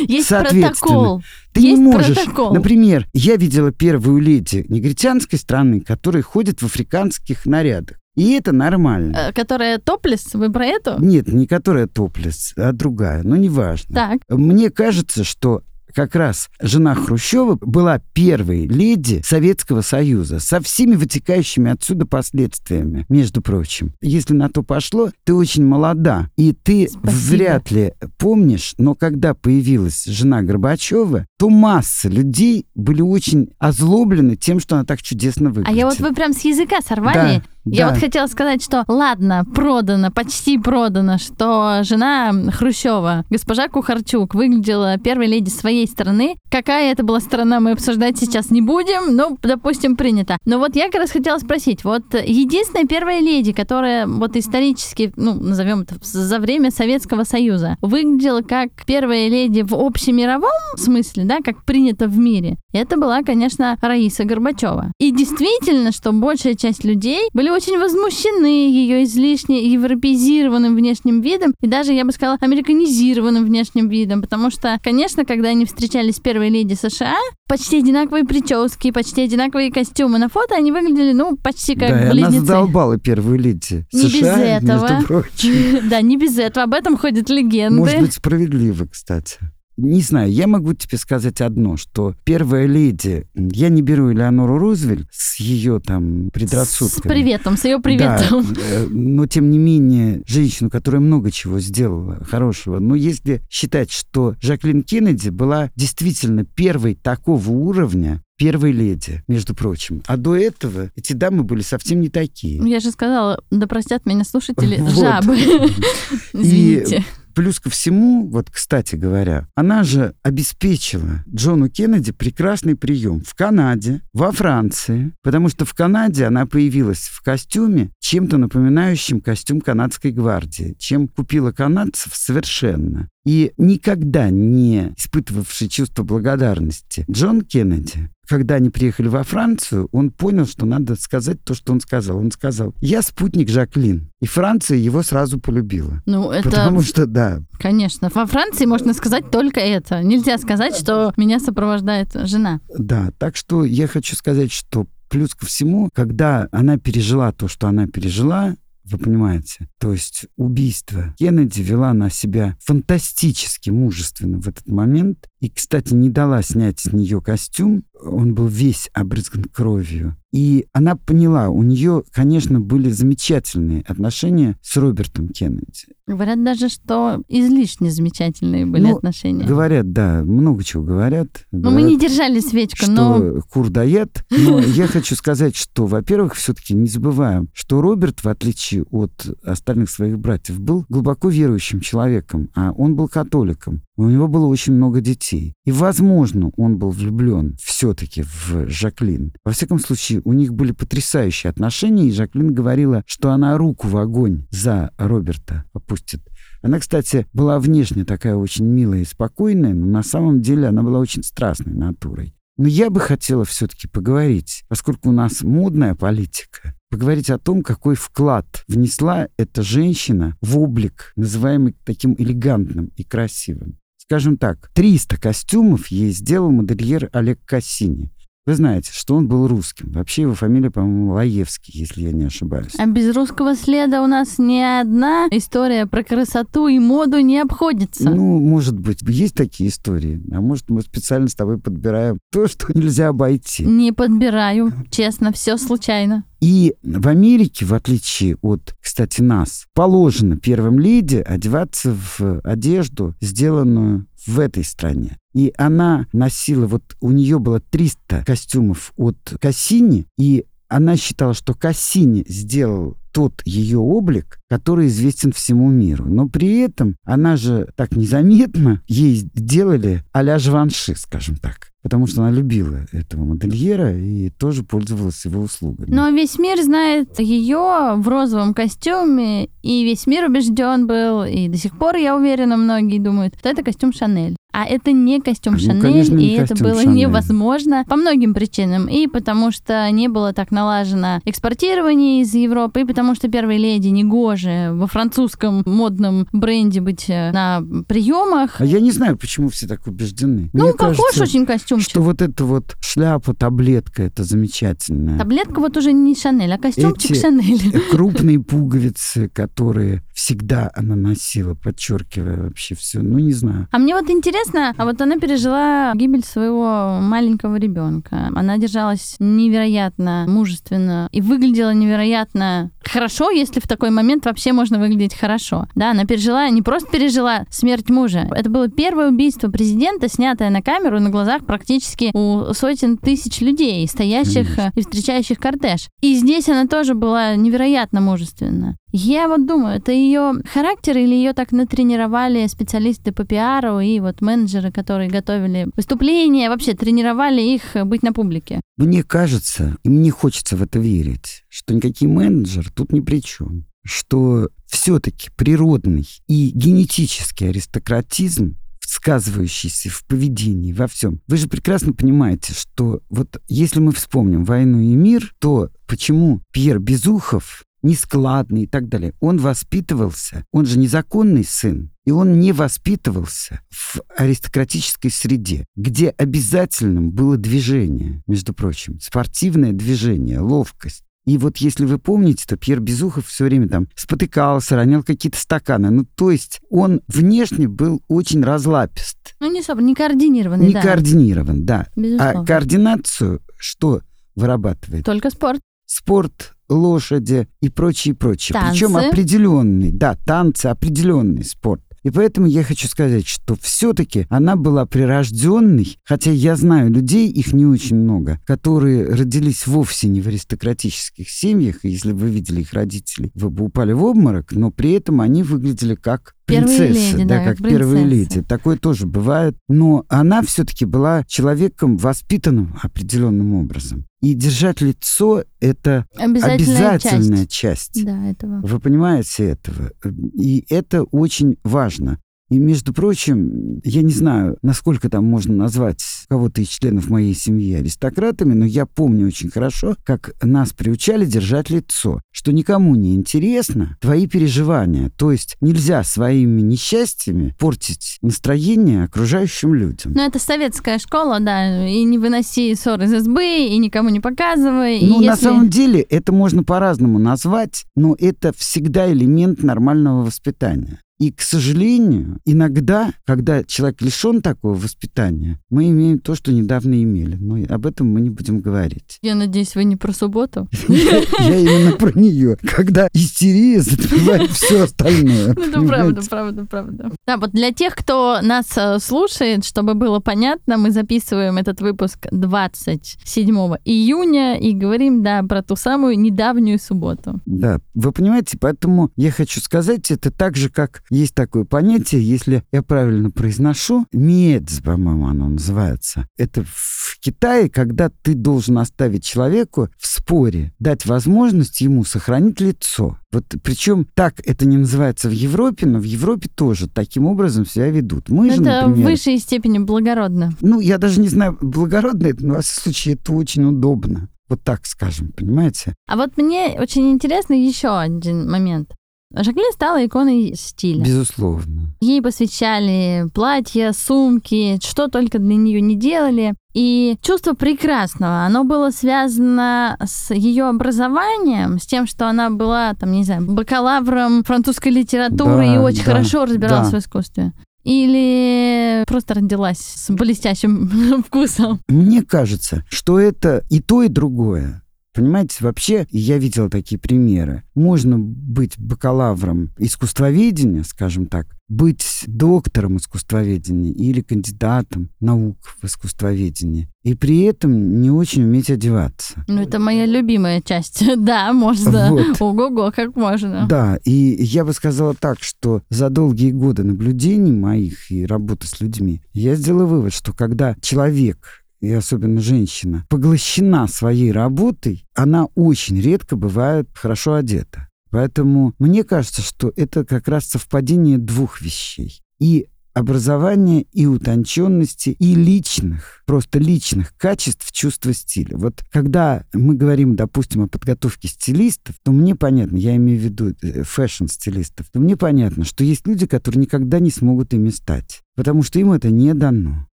[0.07, 1.23] Есть протокол.
[1.53, 2.17] Ты Есть не можешь.
[2.17, 2.53] Протокол.
[2.53, 8.00] Например, я видела первую леди негритянской страны, которая ходит в африканских нарядах.
[8.15, 9.15] И это нормально.
[9.15, 10.33] Э, которая топлес?
[10.33, 10.99] Вы про эту?
[10.99, 13.23] Нет, не которая топлес, а другая.
[13.23, 13.95] Но неважно.
[13.95, 14.19] Так.
[14.29, 21.71] Мне кажется, что как раз жена Хрущева была первой леди Советского Союза со всеми вытекающими
[21.71, 23.93] отсюда последствиями, между прочим.
[24.01, 27.11] Если на то пошло, ты очень молода, и ты Спасибо.
[27.11, 34.59] вряд ли помнишь, но когда появилась жена Горбачева, то масса людей были очень озлоблены тем,
[34.59, 35.69] что она так чудесно выглядит.
[35.69, 37.37] А я вот вы прям с языка сорвали.
[37.37, 37.43] Да.
[37.65, 37.93] Я да.
[37.93, 45.27] вот хотела сказать, что ладно, продано, почти продано, что жена Хрущева, госпожа Кухарчук, выглядела первой
[45.27, 46.37] леди своей страны.
[46.49, 50.37] Какая это была страна, мы обсуждать сейчас не будем, но, допустим, принято.
[50.45, 55.35] Но вот я как раз хотела спросить, вот единственная первая леди, которая вот исторически, ну,
[55.35, 61.63] назовем это, за время Советского Союза, выглядела как первая леди в общемировом смысле, да, как
[61.63, 64.91] принято в мире, это была, конечно, Раиса Горбачева.
[64.99, 71.67] И действительно, что большая часть людей были очень возмущены ее излишне европеизированным внешним видом и
[71.67, 76.49] даже, я бы сказала, американизированным внешним видом, потому что, конечно, когда они встречались с первой
[76.49, 81.89] леди США, почти одинаковые прически, почти одинаковые костюмы на фото, они выглядели, ну, почти как
[81.89, 82.37] да, близнецы.
[82.37, 84.89] Она задолбала первую леди Не США, без этого.
[84.89, 85.89] между прочим.
[85.89, 86.63] Да, не без этого.
[86.63, 87.79] Об этом ходят легенды.
[87.79, 89.39] Может быть, справедливо, кстати.
[89.81, 95.07] Не знаю, я могу тебе сказать одно, что первая леди, я не беру Элеонору Рузвельт
[95.11, 97.11] с ее там предрассудками.
[97.11, 98.45] С приветом, с ее приветом.
[98.53, 102.77] Да, э, но тем не менее, женщину, которая много чего сделала хорошего.
[102.77, 110.03] Но если считать, что Жаклин Кеннеди была действительно первой такого уровня, первой леди, между прочим.
[110.07, 112.61] А до этого эти дамы были совсем не такие.
[112.67, 114.93] Я же сказала, да простят меня слушатели, вот.
[114.93, 115.37] жабы.
[116.33, 117.03] Извините.
[117.33, 124.01] Плюс ко всему, вот, кстати говоря, она же обеспечила Джону Кеннеди прекрасный прием в Канаде,
[124.13, 130.75] во Франции, потому что в Канаде она появилась в костюме, чем-то напоминающим костюм канадской гвардии,
[130.79, 133.09] чем купила канадцев совершенно.
[133.25, 140.47] И никогда не испытывавший чувство благодарности Джон Кеннеди, когда они приехали во Францию, он понял,
[140.47, 142.17] что надо сказать то, что он сказал.
[142.17, 144.09] Он сказал, я спутник Жаклин.
[144.21, 146.01] И Франция его сразу полюбила.
[146.05, 146.49] Ну, это...
[146.49, 147.41] Потому что, да.
[147.59, 148.09] Конечно.
[148.13, 150.01] Во Франции можно сказать только это.
[150.01, 152.61] Нельзя сказать, что меня сопровождает жена.
[152.77, 157.67] Да, так что я хочу сказать, что плюс ко всему, когда она пережила то, что
[157.67, 158.55] она пережила,
[158.91, 159.69] вы понимаете?
[159.79, 161.15] То есть убийство.
[161.17, 165.29] Кеннеди вела на себя фантастически мужественно в этот момент.
[165.39, 167.83] И, кстати, не дала снять с нее костюм.
[168.03, 170.15] Он был весь обрызган кровью.
[170.31, 175.87] И она поняла, у нее, конечно, были замечательные отношения с Робертом Кеннеди.
[176.07, 179.45] Говорят даже, что излишне замечательные были ну, отношения.
[179.45, 181.45] Говорят, да, много чего говорят.
[181.51, 183.41] Но говорят, мы не держали свечку, что но...
[183.49, 184.25] кур дает.
[184.29, 189.89] Но я хочу сказать, что, во-первых, все-таки не забываем, что Роберт, в отличие от остальных
[189.89, 193.81] своих братьев, был глубоко верующим человеком, а он был католиком.
[194.01, 195.53] У него было очень много детей.
[195.63, 199.31] И, возможно, он был влюблен все-таки в Жаклин.
[199.45, 203.95] Во всяком случае, у них были потрясающие отношения, и Жаклин говорила, что она руку в
[203.97, 206.27] огонь за Роберта опустит.
[206.63, 210.97] Она, кстати, была внешне такая очень милая и спокойная, но на самом деле она была
[210.97, 212.33] очень страстной натурой.
[212.57, 217.93] Но я бы хотела все-таки поговорить, поскольку у нас модная политика, поговорить о том, какой
[217.93, 223.77] вклад внесла эта женщина в облик, называемый таким элегантным и красивым.
[224.11, 228.11] Скажем так, 300 костюмов ей сделал модельер Олег Кассини.
[228.45, 229.89] Вы знаете, что он был русским.
[229.93, 232.73] Вообще его фамилия, по-моему, Лаевский, если я не ошибаюсь.
[232.77, 238.09] А без русского следа у нас ни одна история про красоту и моду не обходится.
[238.09, 240.21] Ну, может быть, есть такие истории.
[240.33, 243.63] А может, мы специально с тобой подбираем то, что нельзя обойти.
[243.63, 246.25] Не подбираю, честно, все случайно.
[246.41, 254.07] И в Америке, в отличие от, кстати, нас, положено первым леди одеваться в одежду, сделанную
[254.25, 255.17] в этой стране.
[255.33, 261.53] И она носила, вот у нее было 300 костюмов от Кассини, и она считала, что
[261.53, 266.05] Кассини сделал тот ее облик, который известен всему миру.
[266.05, 271.69] Но при этом она же так незаметно ей делали а-ля Живанши, скажем так.
[271.83, 275.91] Потому что она любила этого модельера и тоже пользовалась его услугами.
[275.91, 281.57] Но весь мир знает ее в розовом костюме, и весь мир убежден был, и до
[281.57, 284.35] сих пор, я уверена, многие думают, что это костюм Шанель.
[284.53, 286.97] А это не костюм Ну, Шанель, конечно, не и это костюм было Шанель.
[286.97, 288.87] невозможно по многим причинам.
[288.87, 293.87] И потому что не было так налажено экспортирование из Европы, и потому что первой леди
[293.89, 298.59] негоже во французском модном бренде быть э, на приемах.
[298.61, 300.49] А я не знаю, почему все так убеждены.
[300.53, 301.89] Ну, Мне похож кажется, очень костюмчик.
[301.89, 305.17] что вот эта вот шляпа, таблетка, это замечательная.
[305.17, 307.81] Таблетка вот уже не Шанель, а костюмчик Эти- Шанель.
[307.91, 312.99] Крупные пуговицы, которые всегда она носила, подчеркивая вообще все.
[313.01, 313.67] Ну, не знаю.
[313.71, 318.29] А мне вот интересно, а вот она пережила гибель своего маленького ребенка.
[318.35, 325.15] Она держалась невероятно мужественно и выглядела невероятно хорошо, если в такой момент вообще можно выглядеть
[325.15, 325.67] хорошо.
[325.75, 328.27] Да, она пережила, не просто пережила смерть мужа.
[328.31, 333.87] Это было первое убийство президента, снятое на камеру на глазах практически у сотен тысяч людей,
[333.87, 335.87] стоящих э, и встречающих кортеж.
[336.01, 338.77] И здесь она тоже была невероятно мужественна.
[338.91, 344.21] Я вот думаю, это ее характер или ее так натренировали специалисты по пиару и вот
[344.21, 348.59] менеджеры, которые готовили выступления, вообще тренировали их быть на публике.
[348.77, 353.65] Мне кажется, и мне хочется в это верить, что никакие менеджер тут ни при чем.
[353.83, 361.21] Что все-таки природный и генетический аристократизм сказывающийся в поведении, во всем.
[361.27, 366.79] Вы же прекрасно понимаете, что вот если мы вспомним «Войну и мир», то почему Пьер
[366.79, 369.13] Безухов нескладный и так далее.
[369.19, 377.11] Он воспитывался, он же незаконный сын, и он не воспитывался в аристократической среде, где обязательным
[377.11, 381.03] было движение, между прочим, спортивное движение, ловкость.
[381.25, 385.91] И вот если вы помните, то Пьер Безухов все время там спотыкался, ронял какие-то стаканы.
[385.91, 390.81] Ну, то есть он внешне был очень разлапист, Ну, не особо, не координированный, не да.
[390.81, 391.87] координирован, да.
[391.95, 392.41] Безусловно.
[392.41, 394.01] А координацию что
[394.35, 395.05] вырабатывает?
[395.05, 395.61] Только спорт.
[395.85, 398.53] спорт, лошади и прочее, прочее.
[398.53, 398.71] Танцы.
[398.71, 401.81] Причем определенный, да, танцы, определенный спорт.
[402.03, 407.53] И поэтому я хочу сказать, что все-таки она была прирожденной, хотя я знаю людей, их
[407.53, 412.61] не очень много, которые родились вовсе не в аристократических семьях, и если бы вы видели
[412.61, 417.23] их родителей, вы бы упали в обморок, но при этом они выглядели как принцессы, леди,
[417.25, 418.41] да, да, как как первые леди.
[418.41, 419.55] Такое тоже бывает.
[419.67, 424.05] Но она все-таки была человеком воспитанным определенным образом.
[424.21, 427.93] И держать лицо— это Обязательная, обязательная часть.
[427.93, 428.05] часть.
[428.05, 428.61] Да, этого.
[428.61, 429.91] Вы понимаете этого?
[430.33, 432.19] И это очень важно.
[432.51, 437.73] И, между прочим, я не знаю, насколько там можно назвать кого-то из членов моей семьи
[437.75, 443.95] аристократами, но я помню очень хорошо, как нас приучали держать лицо, что никому не интересно
[444.01, 445.09] твои переживания.
[445.15, 450.11] То есть нельзя своими несчастьями портить настроение окружающим людям.
[450.13, 454.99] Ну, это советская школа, да, и не выноси ссор из избы, и никому не показывай.
[455.01, 460.99] Ну, на если- самом деле, это можно по-разному назвать, но это всегда элемент нормального воспитания.
[461.21, 467.35] И, к сожалению, иногда, когда человек лишен такого воспитания, мы имеем то, что недавно имели.
[467.35, 469.19] Но об этом мы не будем говорить.
[469.21, 470.67] Я надеюсь, вы не про субботу.
[470.87, 472.57] Я именно про нее.
[472.63, 475.53] Когда истерия затмевает все остальное.
[475.53, 476.29] Ну, Это правда, понимаете?
[476.29, 477.11] правда, правда.
[477.27, 482.25] Да, вот для тех, кто нас э, слушает, чтобы было понятно, мы записываем этот выпуск
[482.31, 483.47] 27
[483.85, 487.39] июня и говорим, да, про ту самую недавнюю субботу.
[487.45, 492.63] Да, вы понимаете, поэтому я хочу сказать, это так же, как есть такое понятие, если
[492.71, 496.25] я правильно произношу, мец, по-моему, оно называется.
[496.37, 503.17] Это в Китае, когда ты должен оставить человеку в споре, дать возможность ему сохранить лицо.
[503.31, 507.89] Вот причем так это не называется в Европе, но в Европе тоже таким образом себя
[507.89, 508.29] ведут.
[508.29, 510.53] Мы же, это в например, высшей степени благородно.
[510.61, 514.29] ну, я даже не знаю, благородно это, но в всяком случае это очень удобно.
[514.47, 515.95] Вот так скажем, понимаете?
[516.07, 518.93] А вот мне очень интересно еще один момент.
[519.33, 521.03] Жаклин стала иконой стиля.
[521.03, 521.93] Безусловно.
[522.01, 526.53] Ей посвящали платья, сумки, что только для нее не делали.
[526.73, 533.11] И чувство прекрасного, оно было связано с ее образованием, с тем, что она была, там,
[533.11, 536.97] не знаю, бакалавром французской литературы Да, и очень да, хорошо разбиралась да.
[536.97, 537.53] в искусстве.
[537.83, 541.81] Или просто родилась с блестящим вкусом.
[541.87, 544.83] Мне кажется, что это и то, и другое.
[545.13, 547.63] Понимаете, вообще я видел такие примеры.
[547.75, 557.15] Можно быть бакалавром искусствоведения, скажем так, быть доктором искусствоведения или кандидатом наук в искусствоведении, и
[557.15, 559.45] при этом не очень уметь одеваться.
[559.47, 561.03] Ну, это моя любимая часть.
[561.21, 562.09] Да, можно.
[562.09, 562.41] Вот.
[562.41, 563.65] Ого-го, как можно.
[563.69, 568.81] Да, и я бы сказала так, что за долгие годы наблюдений моих и работы с
[568.81, 575.99] людьми я сделала вывод, что когда человек и особенно женщина, поглощена своей работой, она очень
[575.99, 577.89] редко бывает хорошо одета.
[578.11, 582.21] Поэтому мне кажется, что это как раз совпадение двух вещей.
[582.39, 588.57] И образования, и утонченности, и личных, просто личных качеств чувства стиля.
[588.57, 593.53] Вот когда мы говорим, допустим, о подготовке стилистов, то мне понятно, я имею в виду
[593.61, 598.21] э, фэшн-стилистов, то мне понятно, что есть люди, которые никогда не смогут ими стать.
[598.35, 599.87] Потому что им это не дано.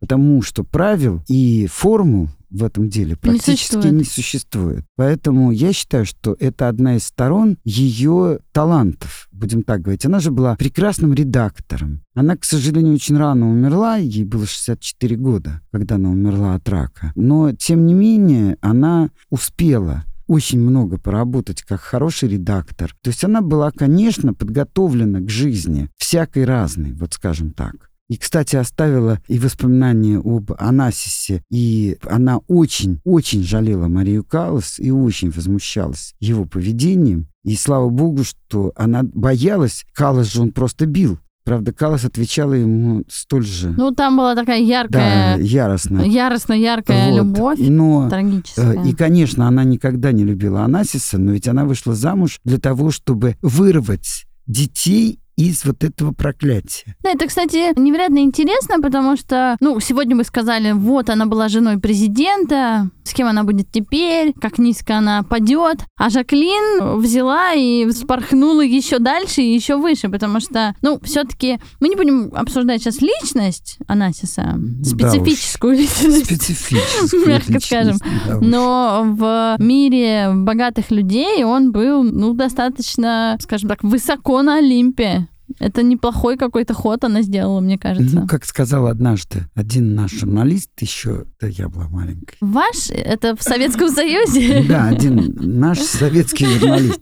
[0.00, 3.92] Потому что правил и формул в этом деле практически существует.
[3.92, 4.84] не существует.
[4.96, 10.06] Поэтому я считаю, что это одна из сторон ее талантов, будем так говорить.
[10.06, 12.02] Она же была прекрасным редактором.
[12.14, 17.12] Она, к сожалению, очень рано умерла, ей было 64 года, когда она умерла от рака.
[17.16, 22.94] Но, тем не менее, она успела очень много поработать как хороший редактор.
[23.02, 27.90] То есть она была, конечно, подготовлена к жизни, всякой разной, вот скажем так.
[28.08, 35.30] И, кстати, оставила и воспоминания об Анасисе, и она очень-очень жалела Марию Каллас и очень
[35.30, 37.28] возмущалась его поведением.
[37.44, 41.18] И слава богу, что она боялась, Каллас же он просто бил.
[41.44, 46.00] Правда, Каллас отвечала ему столь же, Ну, там была такая да, яркая, яростно.
[46.00, 47.16] яростно-яркая Вот.
[47.18, 47.58] любовь.
[47.60, 48.82] Но Трагическая.
[48.82, 52.90] Э, И, конечно, она никогда не любила Анасиса, но ведь она вышла замуж для того,
[52.90, 56.94] чтобы вырвать детей из вот этого проклятия.
[57.02, 61.78] Да, это, кстати, невероятно интересно, потому что, ну, сегодня мы сказали, вот, она была женой
[61.78, 65.84] президента, с кем она будет теперь, как низко она падет.
[65.96, 71.88] А Жаклин взяла и вспорхнула еще дальше и еще выше, потому что, ну, все-таки мы
[71.88, 76.26] не будем обсуждать сейчас личность Анасиса, Да специфическую личность.
[76.26, 77.96] Специфическую Мягко скажем.
[78.26, 78.38] да.
[78.40, 85.23] Но в мире богатых людей он был, ну, достаточно, скажем так, высоко на Олимпе.
[85.58, 88.20] Это неплохой какой-то ход она сделала, мне кажется.
[88.20, 92.36] Ну, как сказал однажды один наш журналист еще, да я была маленькой.
[92.40, 92.90] Ваш?
[92.90, 94.64] Это в Советском Союзе?
[94.74, 97.00] Да, один наш советский журналист.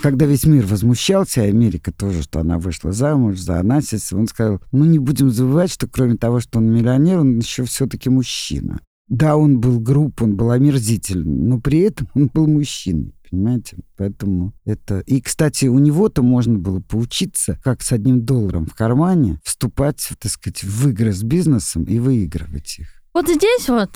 [0.00, 4.84] Когда весь мир возмущался, Америка тоже, что она вышла замуж за Анасиса, он сказал, ну
[4.84, 8.80] не будем забывать, что кроме того, что он миллионер, он еще все-таки мужчина.
[9.10, 13.12] Да, он был груб, он был омерзителен, но при этом он был мужчиной.
[13.30, 13.76] Понимаете?
[13.96, 15.00] Поэтому это...
[15.00, 20.32] И, кстати, у него-то можно было поучиться, как с одним долларом в кармане вступать, так
[20.32, 22.88] сказать, в игры с бизнесом и выигрывать их.
[23.12, 23.90] Вот здесь вот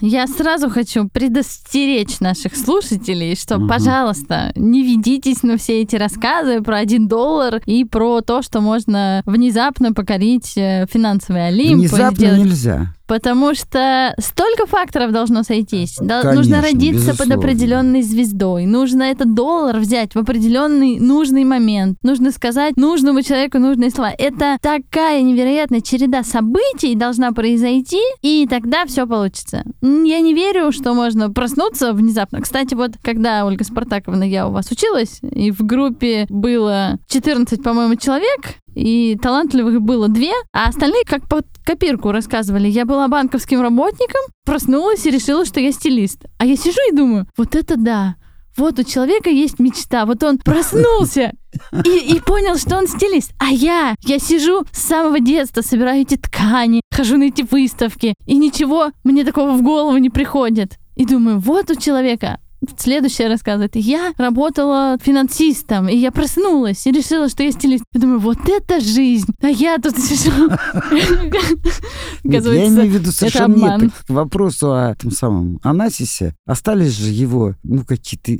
[0.00, 3.68] я сразу хочу предостеречь наших слушателей, что, Мгм.
[3.68, 9.22] пожалуйста, не ведитесь на все эти рассказы про один доллар и про то, что можно
[9.26, 11.72] внезапно покорить э, финансовый Олимп.
[11.72, 12.94] и Внезапно сделать нельзя.
[13.10, 15.96] Потому что столько факторов должно сойтись.
[15.96, 17.34] Конечно, нужно родиться под безусловно.
[17.34, 18.66] определенной звездой.
[18.66, 21.98] Нужно этот доллар взять в определенный нужный момент.
[22.04, 24.12] Нужно сказать нужному человеку нужные слова.
[24.16, 29.64] Это такая невероятная череда событий должна произойти, и тогда все получится.
[29.82, 32.40] Я не верю, что можно проснуться внезапно.
[32.40, 37.96] Кстати, вот когда, Ольга Спартаковна, я у вас училась, и в группе было 14, по-моему,
[37.96, 42.68] человек, и талантливых было две, а остальные как под копирку рассказывали.
[42.68, 46.24] Я была банковским работником, проснулась и решила, что я стилист.
[46.38, 48.16] А я сижу и думаю, вот это да.
[48.56, 50.04] Вот у человека есть мечта.
[50.06, 51.32] Вот он проснулся
[51.84, 53.32] и, и понял, что он стилист.
[53.38, 58.36] А я, я сижу с самого детства, собираю эти ткани, хожу на эти выставки, и
[58.36, 60.78] ничего мне такого в голову не приходит.
[60.96, 62.40] И думаю, вот у человека
[62.76, 63.76] Следующее рассказывает.
[63.76, 67.84] Я работала финансистом, и я проснулась и решила, что я стилист.
[67.92, 69.28] Я думаю, вот это жизнь!
[69.40, 70.50] А я тут сижу.
[72.24, 73.92] Нет, я имею в виду совершенно нет.
[74.06, 78.32] К вопросу о том самом Анасисе остались же его, ну, какие-то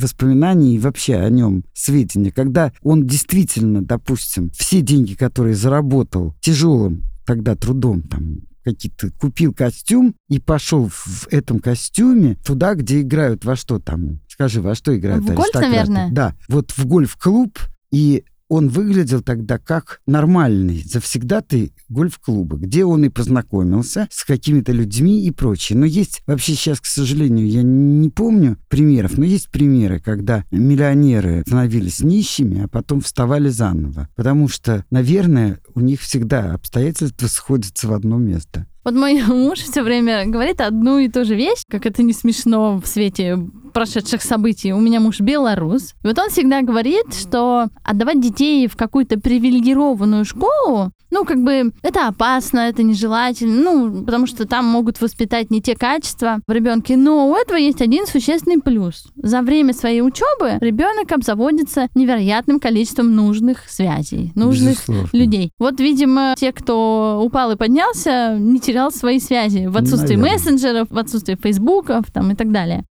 [0.00, 2.32] воспоминания и вообще о нем сведения.
[2.32, 10.14] Когда он действительно, допустим, все деньги, которые заработал тяжелым тогда трудом, там, какие-то купил костюм
[10.30, 14.20] и пошел в этом костюме туда, где играют во что там?
[14.28, 16.10] Скажи, во что играют В гольф, наверное?
[16.10, 17.58] Да, вот в гольф-клуб
[17.92, 25.24] и он выглядел тогда как нормальный завсегдатый гольф-клуба, где он и познакомился с какими-то людьми
[25.24, 25.78] и прочее.
[25.78, 31.42] Но есть вообще сейчас, к сожалению, я не помню примеров, но есть примеры, когда миллионеры
[31.46, 34.08] становились нищими, а потом вставали заново.
[34.16, 38.66] Потому что, наверное, у них всегда обстоятельства сходятся в одно место.
[38.88, 42.80] Вот мой муж все время говорит одну и ту же вещь, как это не смешно
[42.82, 43.36] в свете
[43.74, 44.72] прошедших событий.
[44.72, 45.92] У меня муж белорус.
[46.02, 51.72] И вот он всегда говорит, что отдавать детей в какую-то привилегированную школу ну, как бы
[51.82, 56.96] это опасно, это нежелательно, ну, потому что там могут воспитать не те качества в ребенке.
[56.96, 59.06] Но у этого есть один существенный плюс.
[59.16, 65.08] За время своей учебы ребенок обзаводится невероятным количеством нужных связей, нужных Безусловно.
[65.12, 65.52] людей.
[65.58, 70.32] Вот, видимо, те, кто упал и поднялся, не терял свои связи в отсутствии Наверное.
[70.34, 72.84] мессенджеров, в отсутствии фейсбуков там, и так далее.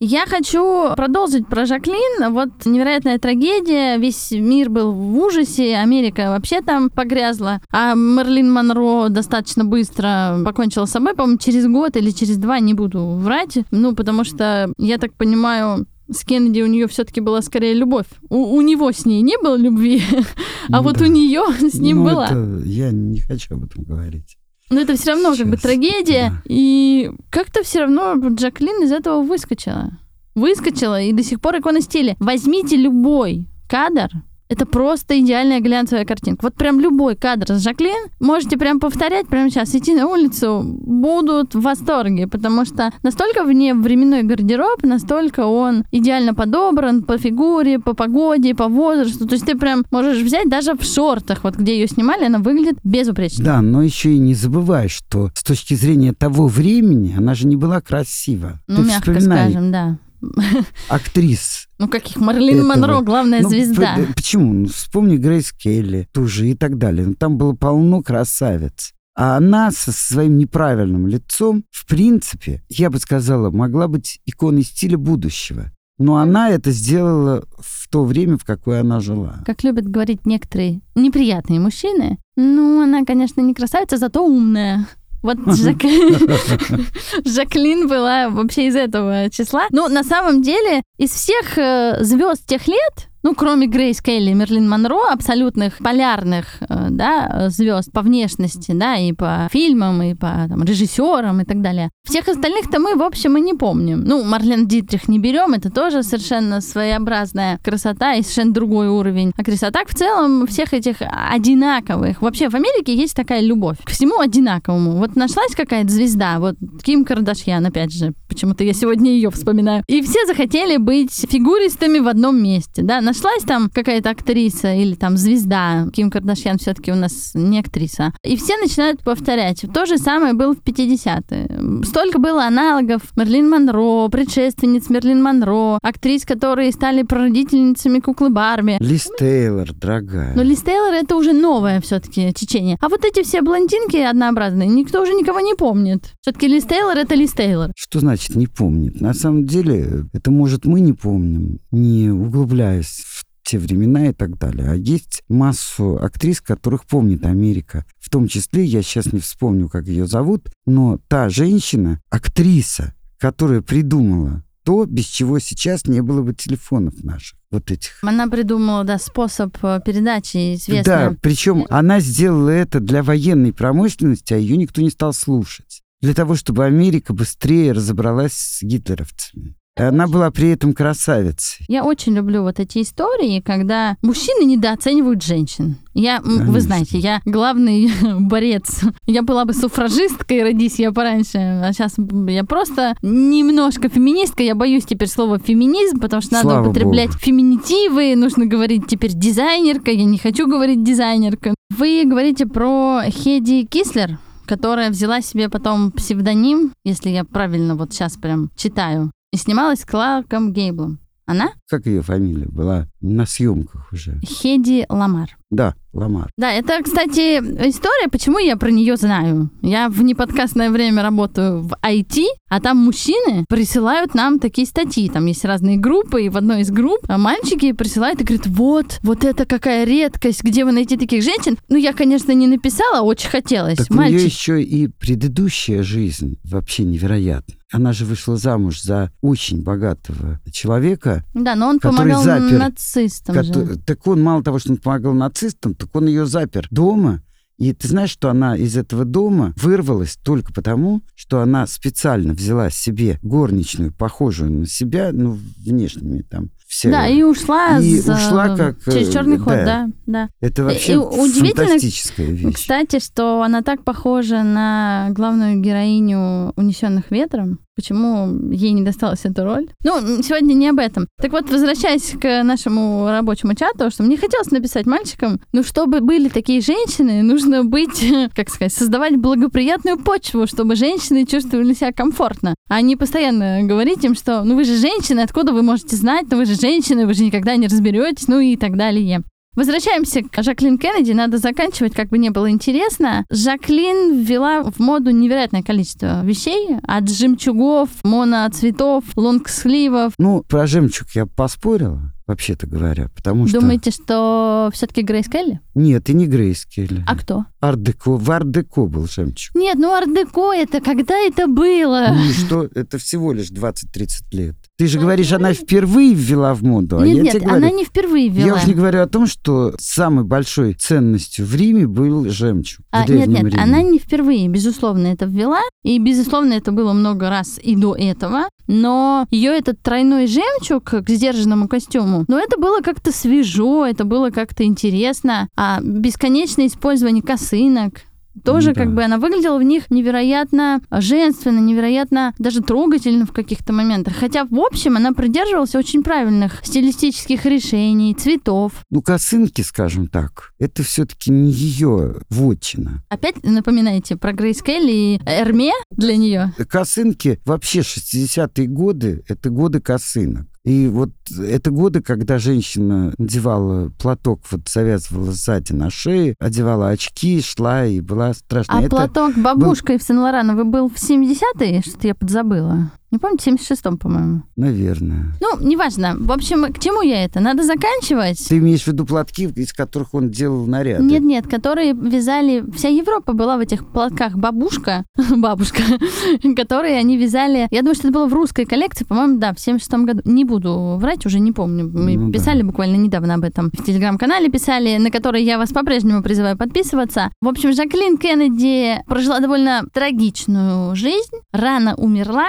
[0.00, 2.32] Я хочу продолжить про Жаклин.
[2.32, 3.98] Вот невероятная трагедия.
[3.98, 5.76] Весь мир был в ужасе.
[5.76, 7.60] Америка вообще там погрязла.
[7.72, 12.74] А Мерлин Монро достаточно быстро покончила с собой, по-моему, через год или через два, не
[12.74, 13.58] буду врать.
[13.72, 18.06] Ну, потому что, я так понимаю, с Кеннеди у нее все-таки была скорее любовь.
[18.28, 20.02] У, у него с ней не было любви,
[20.68, 21.04] а ну, вот да.
[21.04, 22.26] у нее с ним ну, была.
[22.26, 24.38] Это, я не хочу об этом говорить.
[24.70, 26.30] Но это все равно Сейчас, как бы трагедия.
[26.30, 26.42] Да.
[26.44, 29.98] И как-то все равно Джаклин из этого выскочила.
[30.34, 32.16] Выскочила, и до сих пор икона стиля.
[32.20, 34.08] Возьмите любой кадр,
[34.48, 36.46] это просто идеальная глянцевая картинка.
[36.46, 41.54] Вот прям любой кадр с Жаклин можете прям повторять прямо сейчас, идти на улицу, будут
[41.54, 47.94] в восторге, потому что настолько вне временной гардероб, настолько он идеально подобран по фигуре, по
[47.94, 49.26] погоде, по возрасту.
[49.26, 52.78] То есть ты прям можешь взять даже в шортах, вот где ее снимали, она выглядит
[52.84, 53.44] безупречно.
[53.44, 57.56] Да, но еще и не забывай, что с точки зрения того времени она же не
[57.56, 58.60] была красива.
[58.66, 59.50] Ну, ты мягко вспоминай.
[59.50, 59.98] скажем, да
[60.88, 61.68] актрис.
[61.78, 62.16] Ну, каких?
[62.16, 62.68] Марлин этого.
[62.68, 63.98] Монро, главная ну, звезда.
[64.14, 64.52] Почему?
[64.52, 67.06] Ну, вспомни Грейс Келли, тоже и так далее.
[67.06, 68.92] Ну, там было полно красавиц.
[69.16, 74.96] А она со своим неправильным лицом, в принципе, я бы сказала, могла быть иконой стиля
[74.96, 75.72] будущего.
[75.98, 79.40] Но она это сделала в то время, в какое она жила.
[79.44, 84.86] Как любят говорить некоторые неприятные мужчины, ну, она, конечно, не красавица, зато умная.
[85.22, 85.78] Вот Жак...
[87.24, 89.66] Жаклин была вообще из этого числа.
[89.70, 94.34] Ну, на самом деле, из всех э, звезд тех лет, ну, кроме Грейс Келли и
[94.34, 100.46] Мерлин Монро, абсолютных полярных э, да, звезд по внешности, да, и по фильмам, и по
[100.48, 101.90] там, режиссерам и так далее.
[102.06, 104.02] Всех остальных-то мы, в общем, и не помним.
[104.02, 109.32] Ну, Марлен Дитрих не берем, это тоже совершенно своеобразная красота и совершенно другой уровень.
[109.36, 112.22] А красота в целом всех этих одинаковых.
[112.22, 114.92] Вообще в Америке есть такая любовь к всему одинаковому.
[114.92, 119.84] Вот нашлась какая-то звезда, вот Ким Кардашьян, опять же, почему-то я сегодня ее вспоминаю.
[119.86, 125.16] И все захотели быть фигуристами в одном месте, да, нашлась там какая-то актриса или там
[125.16, 129.64] звезда, Ким Кардашьян все-таки у нас не актриса, и все начинают повторять.
[129.74, 131.84] То же самое было в 50-е.
[131.84, 138.76] Столько было аналогов Мерлин Монро, предшественниц Мерлин Монро, актрис, которые стали прародительницами куклы Барби.
[138.78, 140.34] Лиз Тейлор, дорогая.
[140.36, 142.76] Но Лиз Тейлор это уже новое все-таки течение.
[142.80, 146.14] А вот эти все блондинки однообразные, никто уже никого не помнит.
[146.20, 147.72] Все-таки Лиз Тейлор это Лиз Тейлор.
[147.76, 149.00] Что значит не помнит?
[149.00, 153.07] На самом деле, это может мы не помним, не углубляясь
[153.48, 154.70] те времена и так далее.
[154.70, 157.86] А есть массу актрис, которых помнит Америка.
[157.98, 163.62] В том числе, я сейчас не вспомню, как ее зовут, но та женщина, актриса, которая
[163.62, 167.92] придумала то, без чего сейчас не было бы телефонов наших вот этих.
[168.02, 170.84] Она придумала, да, способ э, передачи известный.
[170.84, 175.80] Да, причем она сделала это для военной промышленности, а ее никто не стал слушать.
[176.02, 179.56] Для того, чтобы Америка быстрее разобралась с гитлеровцами.
[179.78, 181.64] Она была при этом красавицей.
[181.68, 185.76] Я очень люблю вот эти истории, когда мужчины недооценивают женщин.
[185.94, 186.52] Я, Конечно.
[186.52, 188.80] вы знаете, я главный борец.
[189.06, 191.94] Я была бы суфражисткой, родись я пораньше, а сейчас
[192.28, 194.42] я просто немножко феминистка.
[194.42, 197.18] Я боюсь теперь слова феминизм, потому что Слава надо употреблять Богу.
[197.20, 199.90] феминитивы, нужно говорить теперь дизайнерка.
[199.90, 201.54] Я не хочу говорить дизайнерка.
[201.76, 208.16] Вы говорите про Хеди Кислер, которая взяла себе потом псевдоним, если я правильно вот сейчас
[208.16, 210.98] прям читаю, и снималась с Кларком Гейблом.
[211.24, 211.50] Она?
[211.68, 214.20] Как ее фамилия была на съемках уже?
[214.24, 215.36] Хеди Ламар.
[215.50, 216.30] Да, Ламар.
[216.36, 217.38] Да, это, кстати,
[217.68, 219.50] история, почему я про нее знаю.
[219.62, 225.08] Я в неподкастное время работаю в IT, а там мужчины присылают нам такие статьи.
[225.08, 229.24] Там есть разные группы, и в одной из групп мальчики присылают и говорят, вот, вот
[229.24, 231.56] это какая редкость, где вы найти таких женщин?
[231.68, 233.78] Ну, я, конечно, не написала, очень хотелось.
[233.78, 234.16] Так Мальчик...
[234.16, 237.54] у нее еще и предыдущая жизнь вообще невероятна.
[237.70, 241.24] Она же вышла замуж за очень богатого человека.
[241.34, 242.58] Да, но он помогал запер...
[242.58, 243.78] нацистам нацистам же.
[243.86, 247.22] Так он мало того, что он помогал нацистам, так он ее запер дома.
[247.58, 252.70] И ты знаешь, что она из этого дома вырвалась только потому, что она специально взяла
[252.70, 256.50] себе горничную, похожую на себя, ну, внешними там.
[256.68, 256.90] Все.
[256.90, 259.64] Да, и ушла, И за- ушла как, э, через черный ход, да.
[259.64, 260.28] да, да.
[260.40, 262.54] Это вообще и удивительно, фантастическая вещь.
[262.54, 267.58] Кстати, что она так похожа на главную героиню «Унесенных ветром».
[267.78, 269.68] Почему ей не досталась эта роль?
[269.84, 271.06] Ну, сегодня не об этом.
[271.22, 276.28] Так вот, возвращаясь к нашему рабочему чату, что мне хотелось написать мальчикам, ну, чтобы были
[276.28, 278.04] такие женщины, нужно быть,
[278.34, 282.56] как сказать, создавать благоприятную почву, чтобы женщины чувствовали себя комфортно.
[282.68, 286.38] А не постоянно говорить им, что, ну, вы же женщины, откуда вы можете знать, ну,
[286.38, 289.22] вы же женщины, вы же никогда не разберетесь, ну, и так далее.
[289.54, 291.12] Возвращаемся к Жаклин Кеннеди.
[291.12, 293.24] Надо заканчивать, как бы не было интересно.
[293.30, 296.76] Жаклин ввела в моду невероятное количество вещей.
[296.84, 300.12] От жемчугов, моноцветов, лонгсливов.
[300.18, 303.60] Ну, про жемчуг я поспорила, вообще-то говоря, потому что...
[303.60, 305.60] Думаете, что все-таки Грейс Келли?
[305.74, 307.02] Нет, и не Грейс Келли.
[307.06, 307.44] А кто?
[307.58, 308.16] Ардеко.
[308.16, 309.56] В Ардеко был жемчуг.
[309.56, 312.08] Нет, ну ардеко это когда это было?
[312.12, 312.68] Ну что?
[312.74, 314.56] Это всего лишь 20-30 лет.
[314.78, 317.70] Ты же говоришь, она впервые ввела в моду, а нет, я нет, тебе говорю, она
[317.72, 318.46] не впервые ввела.
[318.46, 322.86] Я уже не говорю о том, что самой большой ценностью в Риме был жемчуг.
[322.92, 323.60] А, нет, нет, Риме.
[323.60, 328.44] она не впервые, безусловно, это ввела, и, безусловно, это было много раз и до этого,
[328.68, 334.30] но ее этот тройной жемчуг к сдержанному костюму, но это было как-то свежо, это было
[334.30, 338.02] как-то интересно, а бесконечное использование косынок,
[338.44, 338.82] тоже Да.
[338.82, 344.14] как бы она выглядела в них невероятно женственно, невероятно даже трогательно в каких-то моментах.
[344.16, 348.72] Хотя, в общем, она придерживалась очень правильных стилистических решений, цветов.
[348.90, 353.02] Ну, косынки, скажем так, это все-таки не ее вотчина.
[353.08, 356.52] Опять напоминаете про Грейс Келли и Эрме для нее.
[356.68, 360.46] Косынки, вообще 60-е годы, это годы косынок.
[360.64, 367.40] И вот это годы, когда женщина надевала платок, вот завязывала сзади на шее, одевала очки,
[367.40, 368.78] шла и была страшная.
[368.78, 368.90] А это...
[368.90, 371.82] платок бабушкой в Сен-Лорановой был в 70-е?
[371.82, 372.90] Что-то я подзабыла.
[373.10, 374.42] Не помню, в 76-м, по-моему.
[374.56, 375.32] Наверное.
[375.40, 376.16] Ну, неважно.
[376.18, 377.40] В общем, к чему я это?
[377.40, 378.46] Надо заканчивать.
[378.48, 381.02] Ты имеешь в виду платки, из которых он делал наряды?
[381.04, 382.64] Нет-нет, которые вязали...
[382.76, 385.04] Вся Европа была в этих платках бабушка,
[385.36, 385.82] бабушка,
[386.56, 387.66] которые они вязали...
[387.70, 390.20] Я думаю, что это было в русской коллекции, по-моему, да, в 76-м году.
[390.24, 391.90] Не буду врать, уже не помню.
[391.92, 392.38] Мы Ну да.
[392.38, 393.70] писали буквально недавно об этом.
[393.72, 397.30] В телеграм-канале писали, на который я вас по-прежнему призываю подписываться.
[397.40, 402.48] В общем, Жаклин Кеннеди прожила довольно трагичную жизнь, рано умерла,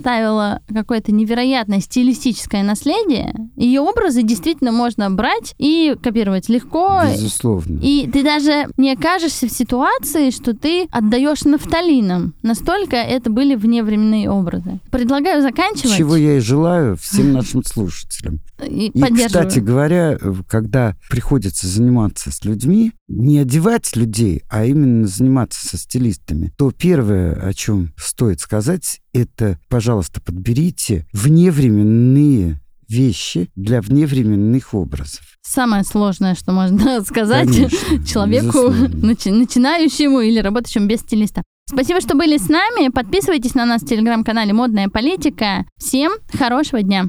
[0.00, 3.34] оставила какое-то невероятное стилистическое наследие.
[3.56, 7.02] Ее образы действительно можно брать и копировать легко.
[7.12, 7.78] Безусловно.
[7.82, 12.34] И ты даже не окажешься в ситуации, что ты отдаешь нафталином.
[12.42, 14.80] Настолько это были вневременные образы.
[14.90, 15.96] Предлагаю заканчивать.
[15.96, 18.40] Чего я и желаю всем нашим слушателям.
[18.66, 25.06] И, И, кстати говоря, э, когда приходится заниматься с людьми, не одевать людей, а именно
[25.06, 33.80] заниматься со стилистами, то первое, о чем стоит сказать, это, пожалуйста, подберите вневременные вещи для
[33.80, 35.22] вневременных образов.
[35.42, 41.42] Самое сложное, что можно сказать Конечно, человеку, начи- начинающему или работающему без стилиста.
[41.66, 42.90] Спасибо, что были с нами.
[42.90, 45.64] Подписывайтесь на нас в телеграм-канале «Модная политика».
[45.78, 47.06] Всем хорошего дня!